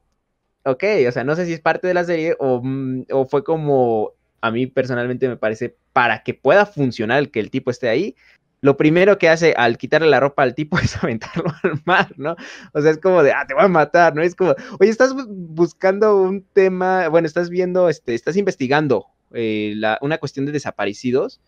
ok, 0.65 0.83
o 1.07 1.11
sea, 1.11 1.23
no 1.23 1.35
sé 1.35 1.45
si 1.45 1.53
es 1.53 1.61
parte 1.61 1.87
de 1.87 1.93
la 1.93 2.03
serie 2.03 2.35
o, 2.39 2.61
mm, 2.63 3.05
o 3.11 3.25
fue 3.25 3.43
como, 3.43 4.11
a 4.41 4.51
mí 4.51 4.67
personalmente 4.67 5.27
me 5.27 5.37
parece, 5.37 5.75
para 5.93 6.23
que 6.23 6.33
pueda 6.33 6.65
funcionar 6.65 7.19
el 7.19 7.31
que 7.31 7.39
el 7.39 7.51
tipo 7.51 7.69
esté 7.69 7.89
ahí, 7.89 8.15
lo 8.61 8.77
primero 8.77 9.17
que 9.17 9.27
hace 9.27 9.53
al 9.57 9.77
quitarle 9.77 10.07
la 10.07 10.21
ropa 10.21 10.41
al 10.41 10.55
tipo 10.55 10.79
es 10.79 10.95
aventarlo 11.03 11.53
al 11.63 11.81
mar, 11.85 12.13
¿no? 12.17 12.35
O 12.73 12.81
sea, 12.81 12.91
es 12.91 12.97
como 12.97 13.21
de, 13.21 13.33
ah, 13.33 13.45
te 13.47 13.53
voy 13.53 13.65
a 13.65 13.67
matar, 13.67 14.15
¿no? 14.15 14.23
Es 14.23 14.35
como, 14.35 14.55
oye, 14.79 14.89
estás 14.89 15.13
buscando 15.27 16.21
un 16.21 16.43
tema, 16.53 17.09
bueno, 17.09 17.27
estás 17.27 17.49
viendo, 17.49 17.89
este, 17.89 18.15
estás 18.15 18.37
investigando 18.37 19.07
eh, 19.33 19.73
la, 19.75 19.99
una 20.01 20.17
cuestión 20.17 20.45
de 20.45 20.53
desaparecidos 20.53 21.41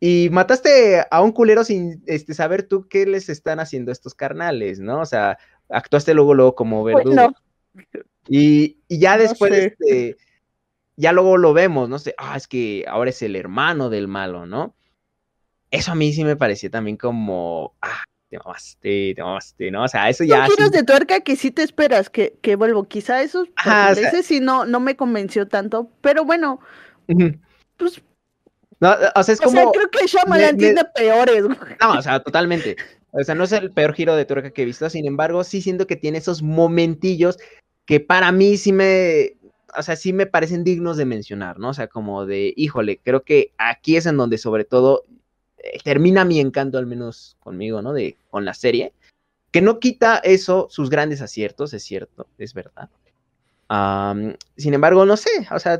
y 0.00 0.28
mataste 0.30 1.04
a 1.10 1.22
un 1.22 1.32
culero 1.32 1.64
sin 1.64 2.02
este, 2.06 2.34
saber 2.34 2.62
tú 2.62 2.86
qué 2.88 3.06
les 3.06 3.28
están 3.28 3.58
haciendo 3.58 3.90
estos 3.90 4.14
carnales, 4.14 4.78
¿no? 4.78 5.00
O 5.00 5.06
sea, 5.06 5.38
actuaste 5.68 6.14
luego, 6.14 6.34
luego 6.34 6.54
como 6.54 6.84
verdugo. 6.84 7.32
Y, 8.28 8.78
y, 8.88 8.98
ya 8.98 9.18
después, 9.18 9.52
este, 9.52 10.16
ya 10.96 11.12
luego 11.12 11.36
lo 11.36 11.52
vemos, 11.52 11.88
no 11.88 11.98
sé, 11.98 12.14
ah, 12.18 12.36
es 12.36 12.46
que 12.46 12.84
ahora 12.86 13.10
es 13.10 13.22
el 13.22 13.34
hermano 13.34 13.90
del 13.90 14.06
malo, 14.06 14.46
¿no? 14.46 14.74
Eso 15.70 15.92
a 15.92 15.94
mí 15.94 16.12
sí 16.12 16.24
me 16.24 16.36
parecía 16.36 16.70
también 16.70 16.96
como, 16.96 17.74
ah, 17.82 18.04
te 18.28 18.38
mamaste, 18.38 19.14
te 19.14 19.22
mamaste, 19.22 19.70
¿no? 19.70 19.84
O 19.84 19.88
sea, 19.88 20.08
eso 20.08 20.24
ya... 20.24 20.46
Son 20.46 20.56
giros 20.56 20.70
de 20.70 20.84
tuerca 20.84 21.20
que 21.20 21.36
sí 21.36 21.50
te 21.50 21.62
esperas 21.62 22.10
que, 22.10 22.38
que 22.40 22.56
vuelvo. 22.56 22.84
Quizá 22.84 23.22
eso, 23.22 23.46
a 23.56 23.94
veces 23.94 24.26
sí 24.26 24.40
no, 24.40 24.64
no 24.64 24.80
me 24.80 24.96
convenció 24.96 25.48
tanto, 25.48 25.90
pero 26.00 26.24
bueno, 26.24 26.60
pues... 27.76 28.02
No, 28.80 28.94
o 29.14 29.22
sea, 29.22 29.34
es 29.34 29.40
como... 29.40 29.60
Sea, 29.60 29.70
creo 29.72 29.90
que 29.90 30.06
Shyamalan 30.06 30.56
tiene 30.56 30.84
peores. 30.94 31.44
No, 31.80 31.98
o 31.98 32.02
sea, 32.02 32.22
totalmente. 32.22 32.76
O 33.10 33.22
sea, 33.24 33.34
no 33.34 33.44
es 33.44 33.52
el 33.52 33.70
peor 33.70 33.94
giro 33.94 34.14
de 34.14 34.24
tuerca 34.24 34.50
que 34.50 34.62
he 34.62 34.66
visto, 34.66 34.88
sin 34.90 35.06
embargo, 35.06 35.42
sí 35.42 35.62
siento 35.62 35.86
que 35.86 35.96
tiene 35.96 36.18
esos 36.18 36.42
momentillos 36.42 37.38
que 37.86 38.00
para 38.00 38.30
mí 38.32 38.58
sí 38.58 38.72
me, 38.72 39.38
o 39.76 39.82
sea, 39.82 39.96
sí 39.96 40.12
me 40.12 40.26
parecen 40.26 40.64
dignos 40.64 40.96
de 40.96 41.06
mencionar, 41.06 41.58
¿no? 41.58 41.70
O 41.70 41.74
sea, 41.74 41.88
como 41.88 42.26
de, 42.26 42.52
híjole, 42.56 43.00
creo 43.02 43.22
que 43.22 43.52
aquí 43.56 43.96
es 43.96 44.06
en 44.06 44.16
donde 44.16 44.36
sobre 44.36 44.64
todo 44.64 45.04
eh, 45.58 45.78
termina 45.82 46.24
mi 46.24 46.38
encanto, 46.38 46.78
al 46.78 46.86
menos 46.86 47.36
conmigo, 47.40 47.80
¿no? 47.80 47.92
De, 47.92 48.16
con 48.30 48.44
la 48.44 48.54
serie, 48.54 48.92
que 49.50 49.62
no 49.62 49.78
quita 49.78 50.18
eso, 50.18 50.68
sus 50.70 50.90
grandes 50.90 51.22
aciertos, 51.22 51.72
es 51.72 51.82
cierto, 51.82 52.26
es 52.38 52.54
verdad. 52.54 52.90
sin 54.56 54.74
embargo, 54.74 55.06
no 55.06 55.16
sé, 55.16 55.30
o 55.50 55.58
sea, 55.58 55.78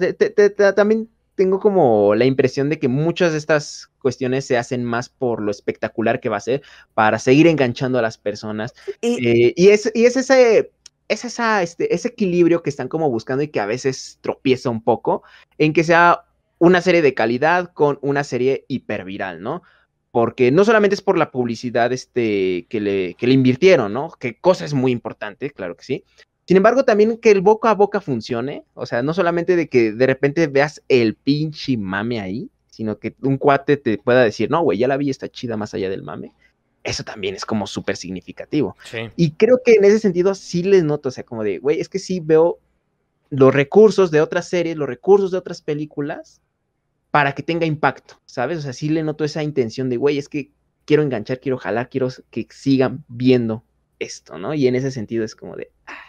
también 0.75 1.09
tengo 1.39 1.61
como 1.61 2.17
la 2.17 2.25
impresión 2.25 2.69
de 2.69 2.81
que 2.81 2.89
muchas 2.89 3.31
de 3.31 3.39
estas 3.39 3.91
cuestiones 4.03 4.45
se 4.45 4.59
hacen 4.59 4.85
más 4.85 5.09
por 5.09 5.41
lo 5.41 5.53
espectacular 5.53 6.19
que 6.19 6.29
va 6.29 6.37
a 6.37 6.41
ser, 6.41 6.63
para 6.95 7.21
seguir 7.21 7.47
enganchando 7.47 7.99
a 7.99 8.03
las 8.03 8.19
personas. 8.19 8.75
Y, 9.01 9.27
eh, 9.27 9.55
y 9.57 9.69
es, 9.69 9.91
y 9.95 10.05
es 10.05 10.17
ese 10.17 10.73
es 11.07 11.25
esa, 11.25 11.63
este, 11.63 11.95
ese 11.95 12.09
equilibrio 12.09 12.63
que 12.63 12.69
están 12.69 12.89
como 12.89 13.09
buscando 13.09 13.43
y 13.43 13.49
que 13.49 13.61
a 13.61 13.67
veces 13.67 14.19
tropieza 14.21 14.69
un 14.69 14.83
poco 14.83 15.23
en 15.57 15.73
que 15.73 15.85
sea 15.85 16.25
una 16.59 16.83
serie 16.83 17.03
de 17.03 17.15
calidad 17.15 17.73
con 17.73 17.99
una 18.03 18.25
serie 18.25 18.67
hiperviral, 18.69 19.41
¿no? 19.41 19.63
Porque 20.11 20.51
no 20.51 20.65
solamente 20.65 20.95
es 20.95 21.03
por 21.03 21.17
la 21.17 21.31
publicidad 21.31 21.93
este, 21.93 22.67
que, 22.69 22.81
le, 22.81 23.15
que 23.15 23.29
le 23.29 23.35
invirtieron, 23.35 23.93
¿no? 23.93 24.11
Que 24.19 24.39
cosa 24.39 24.65
es 24.65 24.75
muy 24.75 24.91
importante, 24.91 25.51
claro 25.51 25.77
que 25.77 25.85
sí. 25.85 26.05
Sin 26.49 26.57
embargo, 26.57 26.85
también 26.85 27.19
que 27.19 27.31
el 27.31 27.43
boca 27.43 27.71
a 27.71 27.75
boca 27.75 28.01
funcione, 28.01 28.65
o 28.75 28.87
sea, 28.87 29.03
no 29.03 29.15
solamente 29.15 29.55
de 29.55 29.69
que 29.69 29.93
de 29.93 30.07
repente 30.07 30.47
veas 30.49 30.83
el 30.89 31.15
pinche 31.15 31.77
mame 31.77 32.21
ahí, 32.21 32.49
sino 32.71 32.99
que 32.99 33.15
un 33.23 33.37
cuate 33.37 33.77
te 33.77 33.99
pueda 33.99 34.25
decir, 34.25 34.51
no, 34.51 34.63
güey, 34.63 34.79
ya 34.79 34.89
la 34.89 34.97
vi, 34.97 35.11
está 35.11 35.29
chida 35.29 35.57
más 35.57 35.75
allá 35.75 35.91
del 35.91 36.03
mame 36.03 36.33
eso 36.89 37.05
también 37.05 37.35
es 37.35 37.45
como 37.45 37.67
súper 37.67 37.97
significativo. 37.97 38.77
Y 39.17 39.33
creo 39.33 39.61
que 39.65 39.75
en 39.75 39.85
ese 39.85 39.99
sentido 39.99 40.35
sí 40.35 40.63
les 40.63 40.85
noto, 40.85 41.11
o 41.11 41.13
sea, 41.13 41.25
como 41.25 41.45
de, 41.45 41.59
güey, 41.59 41.81
es 41.81 41.89
que 41.89 41.99
sí 41.99 42.21
veo 42.21 42.59
los 43.31 43.55
recursos 43.55 44.11
de 44.11 44.21
otras 44.21 44.49
series, 44.49 44.77
los 44.77 44.89
recursos 44.89 45.31
de 45.31 45.39
otras 45.39 45.61
películas 45.61 46.41
para 47.11 47.35
que 47.35 47.43
tenga 47.43 47.67
impacto, 47.67 48.21
¿sabes? 48.25 48.59
O 48.59 48.63
sea, 48.63 48.73
sí 48.73 48.89
le 48.89 49.03
noto 49.03 49.25
esa 49.25 49.43
intención 49.43 49.89
de, 49.91 49.97
güey, 49.97 50.19
es 50.19 50.29
que 50.29 50.51
quiero 50.85 51.03
enganchar, 51.03 51.41
quiero 51.41 51.59
jalar, 51.59 51.91
quiero 51.91 52.09
que 52.31 52.47
sigan 52.51 53.05
viendo 53.09 53.65
esto, 53.99 54.39
¿no? 54.39 54.55
Y 54.55 54.67
en 54.67 54.75
ese 54.75 54.91
sentido 54.91 55.25
es 55.25 55.35
como 55.35 55.57
de, 55.57 55.71
ah, 55.87 56.08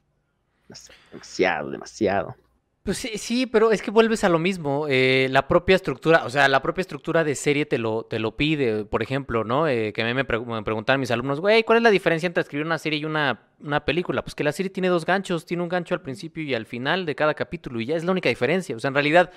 demasiado, 1.12 1.72
demasiado. 1.72 2.36
Pues 2.84 2.98
sí, 2.98 3.18
sí, 3.18 3.46
pero 3.46 3.72
es 3.72 3.82
que 3.82 3.92
vuelves 3.92 4.24
a 4.24 4.30
lo 4.30 4.40
mismo. 4.40 4.88
Eh, 4.90 5.28
la 5.30 5.48
propia 5.48 5.76
estructura, 5.76 6.26
o 6.26 6.30
sea, 6.30 6.48
la 6.48 6.62
propia 6.62 6.82
estructura 6.82 7.24
de 7.24 7.36
serie 7.36 7.66
te 7.66 7.78
lo, 7.78 8.04
te 8.04 8.20
lo 8.20 8.36
pide. 8.36 8.86
Por 8.86 9.04
ejemplo, 9.04 9.44
¿no? 9.44 9.68
Eh, 9.68 9.94
que 9.94 10.02
a 10.02 10.06
mí 10.06 10.14
me, 10.14 10.24
preguntaban 10.26 11.00
mis 11.00 11.12
alumnos, 11.12 11.40
güey, 11.40 11.64
¿cuál 11.64 11.78
es 11.78 11.84
la 11.84 11.92
diferencia 11.92 12.26
entre 12.26 12.42
escribir 12.42 12.66
una 12.66 12.78
serie 12.78 13.00
y 13.00 13.06
una, 13.06 13.42
una 13.60 13.86
película? 13.86 14.24
Pues 14.24 14.34
que 14.34 14.44
la 14.44 14.54
serie 14.54 14.70
tiene 14.70 14.88
dos 14.88 15.06
ganchos, 15.06 15.46
tiene 15.46 15.62
un 15.62 15.70
gancho 15.70 15.94
al 15.94 16.02
principio 16.02 16.42
y 16.42 16.56
al 16.56 16.66
final 16.66 17.06
de 17.06 17.16
cada 17.16 17.34
capítulo, 17.34 17.80
y 17.80 17.86
ya 17.86 17.96
es 17.96 18.06
la 18.06 18.12
única 18.12 18.30
diferencia. 18.30 18.76
O 18.76 18.80
sea, 18.80 18.88
en 18.88 18.96
realidad 18.96 19.30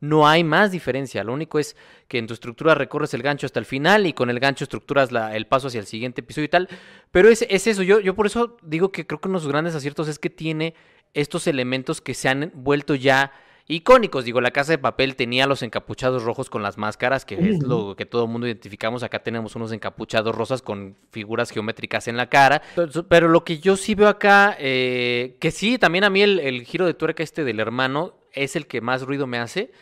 no 0.00 0.26
hay 0.26 0.44
más 0.44 0.72
diferencia. 0.72 1.22
Lo 1.22 1.32
único 1.32 1.58
es 1.58 1.76
que 2.08 2.18
en 2.18 2.26
tu 2.26 2.34
estructura 2.34 2.74
recorres 2.74 3.14
el 3.14 3.22
gancho 3.22 3.46
hasta 3.46 3.60
el 3.60 3.66
final 3.66 4.06
y 4.06 4.12
con 4.12 4.30
el 4.30 4.40
gancho 4.40 4.64
estructuras 4.64 5.12
la, 5.12 5.36
el 5.36 5.46
paso 5.46 5.68
hacia 5.68 5.80
el 5.80 5.86
siguiente 5.86 6.22
episodio 6.22 6.46
y 6.46 6.48
tal. 6.48 6.68
Pero 7.10 7.28
es, 7.28 7.46
es 7.48 7.66
eso. 7.66 7.82
Yo, 7.82 8.00
yo 8.00 8.14
por 8.14 8.26
eso 8.26 8.56
digo 8.62 8.92
que 8.92 9.06
creo 9.06 9.20
que 9.20 9.28
uno 9.28 9.38
de 9.38 9.42
sus 9.42 9.52
grandes 9.52 9.74
aciertos 9.74 10.08
es 10.08 10.18
que 10.18 10.30
tiene 10.30 10.74
estos 11.14 11.46
elementos 11.46 12.00
que 12.00 12.14
se 12.14 12.28
han 12.28 12.50
vuelto 12.54 12.94
ya 12.94 13.32
icónicos. 13.70 14.24
Digo, 14.24 14.40
la 14.40 14.50
casa 14.50 14.72
de 14.72 14.78
papel 14.78 15.16
tenía 15.16 15.46
los 15.46 15.62
encapuchados 15.62 16.24
rojos 16.24 16.50
con 16.50 16.62
las 16.62 16.76
máscaras, 16.76 17.24
que 17.24 17.36
es 17.36 17.62
lo 17.62 17.94
que 17.96 18.04
todo 18.04 18.24
el 18.24 18.30
mundo 18.30 18.46
identificamos. 18.46 19.02
Acá 19.02 19.22
tenemos 19.22 19.54
unos 19.56 19.72
encapuchados 19.72 20.34
rosas 20.34 20.60
con 20.60 20.96
figuras 21.10 21.50
geométricas 21.50 22.08
en 22.08 22.16
la 22.16 22.28
cara. 22.28 22.62
Pero 23.08 23.28
lo 23.28 23.44
que 23.44 23.58
yo 23.58 23.76
sí 23.76 23.94
veo 23.94 24.08
acá, 24.08 24.56
eh, 24.58 25.36
que 25.40 25.50
sí, 25.50 25.78
también 25.78 26.04
a 26.04 26.10
mí 26.10 26.22
el, 26.22 26.64
giro 26.64 26.86
de 26.86 26.94
tuerca 26.94 27.22
este 27.22 27.44
del 27.44 27.60
hermano 27.60 28.14
es 28.32 28.56
el 28.56 28.66
que 28.66 28.80
más 28.80 29.02
ruido 29.02 29.26
me 29.26 29.38
hace. 29.38 29.72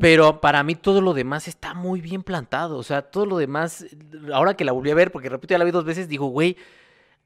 Pero 0.00 0.40
para 0.40 0.62
mí 0.62 0.76
todo 0.76 1.02
lo 1.02 1.12
demás 1.12 1.46
está 1.46 1.74
muy 1.74 2.00
bien 2.00 2.22
plantado. 2.22 2.78
O 2.78 2.82
sea, 2.82 3.02
todo 3.02 3.26
lo 3.26 3.36
demás, 3.36 3.84
ahora 4.32 4.54
que 4.54 4.64
la 4.64 4.72
volví 4.72 4.90
a 4.90 4.94
ver, 4.94 5.12
porque 5.12 5.28
repito, 5.28 5.52
ya 5.52 5.58
la 5.58 5.66
vi 5.66 5.72
dos 5.72 5.84
veces, 5.84 6.08
digo, 6.08 6.28
güey, 6.28 6.56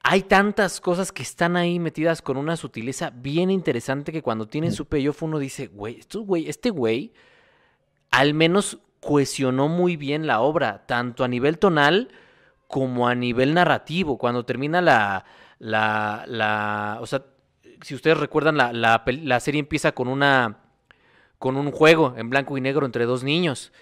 hay 0.02 0.22
tantas 0.22 0.80
cosas 0.80 1.12
que 1.12 1.22
están 1.22 1.56
ahí 1.56 1.78
metidas 1.78 2.20
con 2.20 2.36
una 2.36 2.56
sutileza 2.56 3.10
bien 3.10 3.48
interesante 3.48 4.10
que 4.10 4.22
cuando 4.22 4.48
tienen 4.48 4.72
su 4.72 4.86
payoff 4.86 5.22
uno 5.22 5.38
dice, 5.38 5.68
güey, 5.68 6.00
güey, 6.12 6.48
este 6.48 6.70
güey 6.70 7.12
al 8.10 8.34
menos 8.34 8.78
cohesionó 9.00 9.68
muy 9.68 9.96
bien 9.96 10.26
la 10.26 10.40
obra, 10.40 10.84
tanto 10.86 11.24
a 11.24 11.28
nivel 11.28 11.58
tonal 11.58 12.08
como 12.66 13.06
a 13.06 13.14
nivel 13.14 13.54
narrativo. 13.54 14.18
Cuando 14.18 14.44
termina 14.44 14.80
la, 14.80 15.24
la, 15.58 16.24
la 16.26 16.98
o 17.00 17.06
sea, 17.06 17.24
si 17.82 17.94
ustedes 17.94 18.18
recuerdan, 18.18 18.56
la, 18.56 18.72
la, 18.72 19.40
serie 19.40 19.60
empieza 19.60 19.92
con 19.92 20.08
una, 20.08 20.58
con 21.38 21.56
un 21.56 21.70
juego 21.70 22.14
en 22.16 22.30
blanco 22.30 22.56
y 22.56 22.60
negro 22.60 22.86
entre 22.86 23.04
dos 23.04 23.22
niños 23.22 23.72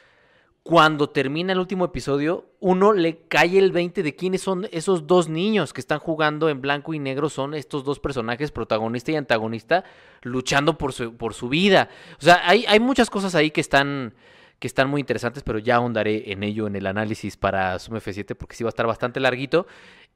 cuando 0.63 1.09
termina 1.09 1.53
el 1.53 1.59
último 1.59 1.87
episodio, 1.87 2.51
uno 2.61 2.93
le 2.93 3.23
cae 3.29 3.59
el 3.59 3.73
20 3.73 4.03
de 4.03 4.15
quiénes 4.15 4.43
son 4.43 4.69
esos 4.73 5.07
dos 5.07 5.29
niños 5.29 5.73
que 5.73 5.81
están 5.81 5.99
jugando 5.99 6.49
en 6.49 6.61
blanco 6.61 6.93
y 6.93 6.99
negro, 6.99 7.29
son 7.31 7.55
estos 7.55 7.83
dos 7.83 7.99
personajes, 7.99 8.53
protagonista 8.53 9.11
y 9.11 9.17
antagonista, 9.17 9.85
luchando 10.23 10.77
por 10.77 10.93
su, 10.93 11.17
por 11.17 11.33
su 11.33 11.49
vida. 11.49 11.89
O 12.21 12.23
sea, 12.23 12.43
hay, 12.45 12.67
hay 12.69 12.79
muchas 12.79 13.09
cosas 13.09 13.35
ahí 13.35 13.51
que 13.51 13.63
están, 13.63 14.15
que 14.59 14.67
están 14.67 14.91
muy 14.91 15.01
interesantes, 15.01 15.43
pero 15.43 15.59
ya 15.59 15.77
ahondaré 15.77 16.31
en 16.31 16.43
ello 16.43 16.67
en 16.67 16.77
el 16.77 16.87
análisis 16.87 17.39
para 17.39 17.79
Sum 17.79 17.97
F7 17.97 18.37
porque 18.37 18.55
sí 18.55 18.63
va 18.63 18.69
a 18.69 18.71
estar 18.71 18.87
bastante 18.87 19.19
larguito. 19.19 19.67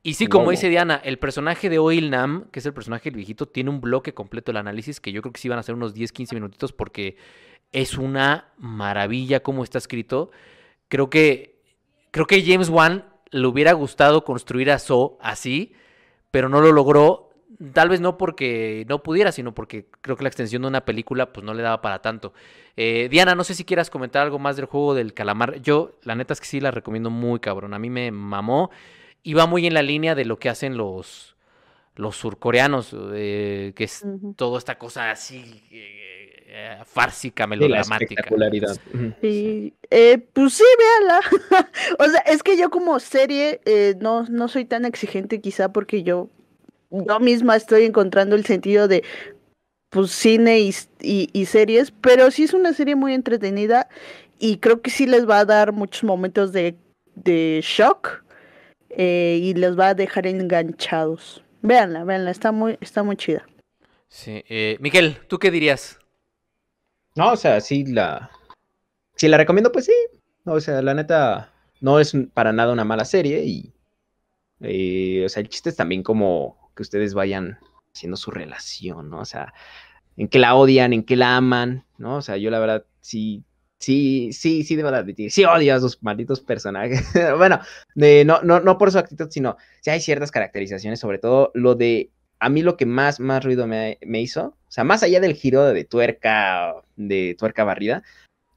Y 0.07 0.15
sí, 0.15 0.27
como 0.27 0.51
dice 0.51 0.69
Diana, 0.69 1.01
el 1.03 1.19
personaje 1.19 1.71
de 1.71 1.79
Oil 1.79 2.11
Nam, 2.11 2.45
que 2.53 2.59
es 2.59 2.67
el 2.67 2.75
personaje 2.75 3.05
del 3.05 3.17
viejito, 3.17 3.47
tiene 3.47 3.71
un 3.71 3.81
bloque 3.81 4.13
completo 4.13 4.53
del 4.53 4.59
análisis 4.59 5.01
que 5.01 5.13
yo 5.13 5.23
creo 5.23 5.33
que 5.33 5.41
sí 5.41 5.49
van 5.49 5.59
a 5.59 5.63
ser 5.63 5.75
unos 5.75 5.95
10, 5.95 6.13
15 6.13 6.35
minutitos 6.35 6.75
porque 6.75 7.17
es 7.73 7.97
una 7.97 8.53
maravilla 8.59 9.43
cómo 9.43 9.65
está 9.65 9.79
escrito. 9.79 10.31
Creo 10.89 11.09
que, 11.09 11.59
creo 12.11 12.27
que 12.27 12.45
James 12.45 12.69
Wan 12.69 13.07
le 13.31 13.47
hubiera 13.47 13.73
gustado 13.73 14.27
construir 14.27 14.71
a 14.71 14.79
So 14.79 15.17
así, 15.23 15.73
pero 16.31 16.51
no 16.51 16.61
lo 16.61 16.71
logró. 16.71 17.31
Tal 17.73 17.89
vez 17.89 18.03
no 18.03 18.19
porque 18.19 18.85
no 18.87 19.03
pudiera, 19.03 19.33
sino 19.33 19.55
porque 19.55 19.87
creo 20.03 20.19
que 20.19 20.25
la 20.25 20.29
extensión 20.29 20.61
de 20.61 20.69
una 20.69 20.85
película 20.85 21.33
pues 21.33 21.47
no 21.47 21.55
le 21.55 21.63
daba 21.63 21.81
para 21.81 22.03
tanto. 22.03 22.35
Eh, 22.77 23.09
Diana, 23.11 23.35
no 23.35 23.43
sé 23.43 23.55
si 23.55 23.65
quieras 23.65 23.89
comentar 23.89 24.21
algo 24.21 24.39
más 24.39 24.57
del 24.57 24.67
juego 24.67 24.93
del 24.93 25.15
calamar. 25.15 25.63
Yo, 25.63 25.93
la 26.03 26.15
neta 26.15 26.35
es 26.35 26.41
que 26.41 26.47
sí 26.47 26.61
la 26.61 26.73
recomiendo 26.73 27.09
muy 27.09 27.41
cabrón. 27.41 27.73
A 27.73 27.79
mí 27.79 27.89
me 27.89 28.11
mamó 28.11 28.71
y 29.25 29.35
va 29.35 29.47
muy 29.47 29.67
en 29.67 29.75
la 29.75 29.83
línea 29.83 30.15
de 30.15 30.25
lo 30.25 30.39
que 30.39 30.49
hacen 30.49 30.77
los, 30.77 31.35
los 31.97 32.17
surcoreanos, 32.17 32.95
eh, 33.15 33.73
que 33.75 33.85
es 33.85 34.05
toda 34.37 34.59
esta 34.59 34.79
cosa 34.79 35.11
así 35.11 35.65
eh, 35.73 36.05
eh, 36.57 36.79
fársica 36.85 37.49
melodramática. 37.49 38.15
espectacularidad. 38.15 38.77
Sí, 39.21 39.75
eh, 39.91 40.19
pues 40.33 40.55
sí, 40.55 40.65
véala. 40.79 41.21
o 41.99 42.09
sea, 42.09 42.21
es 42.21 42.45
que 42.45 42.57
yo 42.57 42.71
como 42.71 43.01
serie 43.01 43.61
eh, 43.65 43.97
no, 43.99 44.23
no 44.29 44.47
soy 44.47 44.65
tan 44.65 44.85
exigente 44.85 45.41
quizá 45.41 45.73
porque 45.73 46.05
yo, 46.05 46.29
yo 46.93 47.19
misma 47.19 47.57
estoy 47.57 47.85
encontrando 47.85 48.37
el 48.37 48.45
sentido 48.45 48.87
de 48.87 49.03
pues 49.91 50.13
cine 50.13 50.61
y, 50.61 50.73
y, 51.33 51.47
series, 51.47 51.91
pero 51.91 52.31
sí 52.31 52.45
es 52.45 52.55
una 52.55 52.73
serie 52.73 52.95
muy 52.95 53.15
entretenida 53.15 53.89
y 54.39 54.59
creo 54.59 54.81
que 54.81 54.91
sí 54.91 55.07
les 55.07 55.29
va 55.29 55.41
a 55.41 55.45
dar 55.45 55.73
muchos 55.73 56.05
momentos 56.05 56.53
de, 56.53 56.77
de 57.17 57.61
shock 57.65 58.24
y 58.97 59.55
les 59.55 59.79
va 59.79 59.89
a 59.89 59.95
dejar 59.95 60.27
enganchados. 60.27 61.43
Véanla, 61.63 62.05
véanla, 62.05 62.31
está 62.31 62.53
muy, 62.53 62.77
está 62.81 63.03
muy 63.03 63.17
chida. 63.17 63.47
Sí. 64.09 64.45
Eh, 64.49 64.77
Miguel, 64.81 65.19
¿tú 65.29 65.39
qué 65.39 65.51
dirías? 65.51 65.99
No, 67.17 67.33
o 67.33 67.37
sea, 67.37 67.61
sí 67.61 67.85
la. 67.87 68.31
Si 69.17 69.29
la 69.29 69.39
recomiendo, 69.39 69.73
pues 69.73 69.87
sí. 69.87 69.95
No, 70.45 70.53
o 70.53 70.61
sea, 70.61 70.83
la 70.83 70.95
neta, 70.95 71.53
no 71.81 72.01
es 72.01 72.13
para 72.33 72.53
nada 72.53 72.73
una 72.73 72.85
mala 72.85 73.05
serie. 73.05 73.45
Y. 73.45 73.73
eh, 74.61 75.25
o 75.25 75.29
sea, 75.29 75.41
el 75.41 75.49
chiste 75.49 75.71
es 75.71 75.77
también 75.77 76.03
como 76.03 76.71
que 76.77 76.83
ustedes 76.83 77.15
vayan 77.15 77.59
haciendo 77.95 78.17
su 78.17 78.31
relación, 78.31 79.11
¿no? 79.11 79.21
O 79.21 79.25
sea, 79.25 79.55
en 80.17 80.29
qué 80.29 80.39
la 80.39 80.55
odian, 80.55 80.93
en 80.93 81.05
qué 81.05 81.17
la 81.17 81.37
aman, 81.37 81.85
¿no? 81.99 82.17
O 82.17 82.23
sea, 82.23 82.37
yo 82.37 82.51
la 82.51 82.59
verdad 82.59 82.85
sí. 83.01 83.45
Sí, 83.81 84.31
sí, 84.33 84.65
sí, 84.65 84.77
debo 84.77 84.91
de 84.91 84.99
admitir. 84.99 85.31
Sí 85.31 85.45
odio 85.45 85.75
a 85.75 85.81
sus 85.81 86.03
malditos 86.03 86.41
personajes. 86.41 87.05
bueno, 87.39 87.61
no, 87.95 88.43
no, 88.43 88.61
no 88.61 88.79
por 88.79 88.91
su 88.91 88.99
actitud, 88.99 89.29
sino 89.31 89.57
sí 89.81 89.91
hay 89.91 90.01
ciertas 90.01 90.31
caracterizaciones, 90.31 91.01
sobre 91.01 91.19
todo 91.19 91.51
lo 91.55 91.75
de 91.75 92.11
a 92.41 92.49
mí 92.49 92.63
lo 92.63 92.77
que 92.77 92.87
más, 92.87 93.21
más 93.21 93.45
ruido 93.45 93.67
me, 93.67 93.99
me 94.05 94.21
hizo, 94.21 94.47
o 94.47 94.71
sea, 94.71 94.85
más 94.85 95.03
allá 95.03 95.21
del 95.21 95.35
giro 95.35 95.65
de 95.65 95.85
tuerca, 95.85 96.75
de 96.97 97.35
tuerca 97.39 97.65
barrida, 97.65 98.03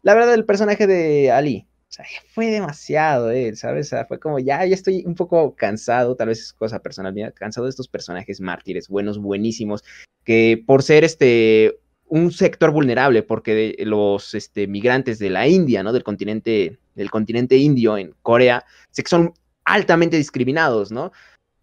la 0.01 0.13
verdad 0.13 0.33
el 0.33 0.45
personaje 0.45 0.87
de 0.87 1.31
Ali, 1.31 1.67
o 1.89 1.91
sea, 1.91 2.05
fue 2.33 2.47
demasiado, 2.47 3.31
eh, 3.31 3.55
¿sabes? 3.55 3.87
O 3.87 3.89
sea, 3.91 4.05
fue 4.05 4.19
como, 4.19 4.39
ya, 4.39 4.65
ya 4.65 4.75
estoy 4.75 5.03
un 5.05 5.15
poco 5.15 5.55
cansado, 5.55 6.15
tal 6.15 6.27
vez 6.27 6.39
es 6.39 6.53
cosa 6.53 6.79
personal 6.79 7.13
mía, 7.13 7.31
cansado 7.31 7.65
de 7.65 7.69
estos 7.69 7.87
personajes 7.87 8.41
mártires, 8.41 8.89
buenos, 8.89 9.19
buenísimos, 9.19 9.83
que 10.25 10.61
por 10.65 10.83
ser 10.83 11.05
este, 11.05 11.79
un 12.09 12.31
sector 12.31 12.71
vulnerable, 12.71 13.23
porque 13.23 13.53
de- 13.53 13.85
los 13.85 14.33
este, 14.33 14.67
migrantes 14.67 15.19
de 15.19 15.29
la 15.29 15.47
India, 15.47 15.83
¿no? 15.83 15.91
Del 15.93 16.03
continente, 16.03 16.77
del 16.95 17.09
continente 17.11 17.57
indio 17.57 17.97
en 17.97 18.13
Corea, 18.21 18.65
son 19.05 19.33
altamente 19.65 20.17
discriminados, 20.17 20.91
¿no? 20.91 21.11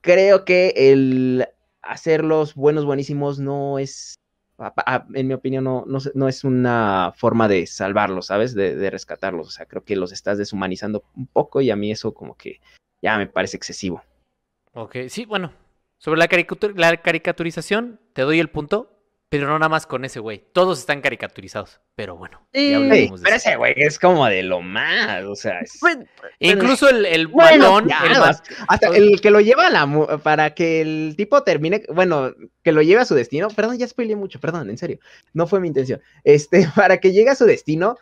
Creo 0.00 0.44
que 0.44 0.74
el 0.76 1.46
hacerlos 1.80 2.54
buenos, 2.54 2.84
buenísimos 2.84 3.38
no 3.38 3.78
es, 3.78 4.14
en 5.14 5.26
mi 5.28 5.34
opinión, 5.34 5.64
no, 5.64 5.84
no, 5.86 5.98
no 6.14 6.28
es 6.28 6.44
una 6.44 7.12
forma 7.16 7.48
de 7.48 7.66
salvarlos, 7.66 8.26
¿sabes? 8.26 8.54
De, 8.54 8.76
de 8.76 8.90
rescatarlos. 8.90 9.48
O 9.48 9.50
sea, 9.50 9.66
creo 9.66 9.84
que 9.84 9.96
los 9.96 10.12
estás 10.12 10.38
deshumanizando 10.38 11.04
un 11.16 11.26
poco 11.26 11.60
y 11.60 11.70
a 11.70 11.76
mí 11.76 11.90
eso 11.90 12.12
como 12.14 12.36
que 12.36 12.60
ya 13.02 13.18
me 13.18 13.26
parece 13.26 13.56
excesivo. 13.56 14.02
Ok, 14.72 14.96
sí, 15.08 15.24
bueno. 15.24 15.52
Sobre 15.98 16.18
la, 16.18 16.28
caricatur- 16.28 16.74
la 16.76 16.96
caricaturización, 16.98 17.98
te 18.12 18.22
doy 18.22 18.38
el 18.40 18.50
punto, 18.50 18.93
pero 19.38 19.48
no 19.48 19.58
nada 19.58 19.68
más 19.68 19.86
con 19.86 20.04
ese 20.04 20.20
güey. 20.20 20.44
Todos 20.52 20.78
están 20.78 21.00
caricaturizados, 21.00 21.80
pero 21.94 22.16
bueno. 22.16 22.46
ya 22.52 22.60
Sí. 22.60 22.72
De 22.88 23.10
pero 23.22 23.36
ese 23.36 23.56
güey 23.56 23.74
es 23.76 23.98
como 23.98 24.26
de 24.26 24.42
lo 24.42 24.60
más, 24.60 25.24
o 25.24 25.34
sea, 25.34 25.60
es- 25.60 25.78
Pues, 25.80 25.98
Incluso 26.38 26.88
el, 26.88 27.04
el 27.06 27.26
Bueno, 27.26 27.72
matón, 27.72 27.88
ya, 27.88 28.02
el. 28.06 28.16
Hasta 28.68 28.88
el 28.96 29.20
que 29.20 29.30
lo 29.30 29.40
lleva 29.40 29.66
a 29.66 29.70
la 29.70 29.86
mu- 29.86 30.06
para 30.22 30.54
que 30.54 30.80
el 30.80 31.14
tipo 31.16 31.42
termine, 31.42 31.82
bueno, 31.92 32.32
que 32.62 32.72
lo 32.72 32.82
lleve 32.82 33.00
a 33.02 33.04
su 33.06 33.14
destino. 33.14 33.48
Perdón, 33.48 33.78
ya 33.78 33.88
spoileé 33.88 34.16
mucho, 34.16 34.38
perdón, 34.40 34.70
en 34.70 34.78
serio. 34.78 34.98
No 35.32 35.46
fue 35.46 35.60
mi 35.60 35.68
intención. 35.68 36.00
Este, 36.24 36.66
para 36.76 36.98
que 36.98 37.12
llegue 37.12 37.30
a 37.30 37.34
su 37.34 37.44
destino, 37.44 37.96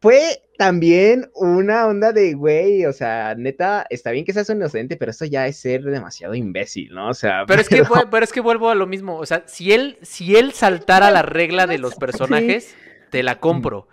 fue 0.00 0.20
también 0.56 1.30
una 1.34 1.86
onda 1.86 2.12
de 2.12 2.34
güey, 2.34 2.84
o 2.86 2.92
sea, 2.92 3.34
neta, 3.36 3.86
está 3.90 4.10
bien 4.10 4.24
que 4.24 4.32
seas 4.32 4.48
inocente, 4.50 4.96
pero 4.96 5.10
eso 5.10 5.24
ya 5.24 5.46
es 5.46 5.60
ser 5.60 5.82
demasiado 5.82 6.34
imbécil, 6.34 6.92
¿no? 6.92 7.08
O 7.08 7.14
sea, 7.14 7.44
Pero 7.46 7.60
es, 7.60 7.68
que, 7.68 7.82
pero 8.10 8.24
es 8.24 8.32
que 8.32 8.40
vuelvo 8.40 8.70
a 8.70 8.74
lo 8.74 8.86
mismo. 8.86 9.16
O 9.18 9.26
sea, 9.26 9.44
si 9.46 9.72
él, 9.72 9.98
si 10.02 10.36
él 10.36 10.52
saltara 10.52 11.10
la 11.10 11.22
regla 11.22 11.66
de 11.66 11.78
los 11.78 11.94
personajes, 11.96 12.76
te 13.10 13.22
la 13.22 13.40
compro. 13.40 13.88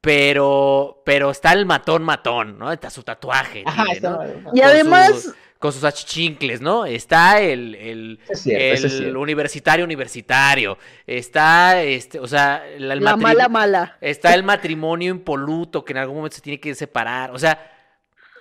Pero, 0.00 1.02
pero 1.06 1.30
está 1.30 1.52
el 1.52 1.64
matón 1.66 2.02
matón, 2.02 2.58
¿no? 2.58 2.70
Está 2.70 2.90
su 2.90 3.02
tatuaje. 3.02 3.62
Ajá, 3.64 3.84
tiene, 3.84 3.96
está 3.96 4.10
¿no? 4.10 4.50
y 4.52 4.60
Con 4.60 4.62
además, 4.70 5.22
su- 5.22 5.34
con 5.64 5.72
sus 5.72 5.82
achichincles, 5.84 6.60
¿no? 6.60 6.84
Está 6.84 7.40
el, 7.40 7.74
el, 7.76 8.20
cierto, 8.34 8.86
el 8.86 9.16
universitario 9.16 9.82
universitario. 9.82 10.76
Está, 11.06 11.82
este, 11.82 12.20
o 12.20 12.26
sea, 12.26 12.68
el, 12.68 12.90
el 12.92 13.02
la 13.02 13.16
mala 13.16 13.48
mala. 13.48 13.96
Está 14.02 14.34
el 14.34 14.42
matrimonio 14.42 15.10
impoluto 15.10 15.82
que 15.82 15.94
en 15.94 16.00
algún 16.00 16.16
momento 16.16 16.36
se 16.36 16.42
tiene 16.42 16.60
que 16.60 16.74
separar. 16.74 17.30
O 17.30 17.38
sea, 17.38 17.58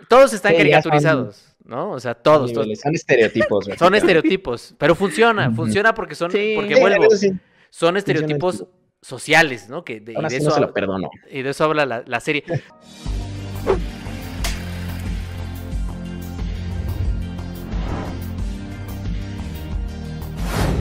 todos 0.10 0.34
están 0.34 0.52
Sí, 0.52 0.58
caricaturizados, 0.58 1.56
¿no? 1.64 1.92
O 1.92 2.00
sea, 2.02 2.14
todos, 2.14 2.52
todos. 2.52 2.68
Son 2.78 2.94
estereotipos. 2.94 3.64
Son 3.68 3.70
básicamente. 3.72 3.98
estereotipos, 4.00 4.76
pero 4.78 4.94
funciona, 4.94 5.50
funciona 5.50 5.94
porque 5.96 6.16
son, 6.16 6.30
Sí. 6.30 6.52
porque 6.58 6.76
Sí, 6.76 6.82
vuelvo, 6.82 7.10
sí. 7.12 7.32
son 7.70 7.96
estereotipos 7.96 8.66
sociales, 9.02 9.70
¿no? 9.70 9.86
Que 9.86 10.02
de, 10.02 10.12
y 10.12 10.16
de 10.30 10.36
eso 10.36 10.50
no 10.50 10.56
se 10.56 10.60
lo 10.60 10.74
perdono. 10.74 11.10
y 11.32 11.42
de 11.42 11.52
eso 11.52 11.64
habla 11.64 11.86
la, 11.86 12.04
la 12.06 12.20
serie. 12.20 12.44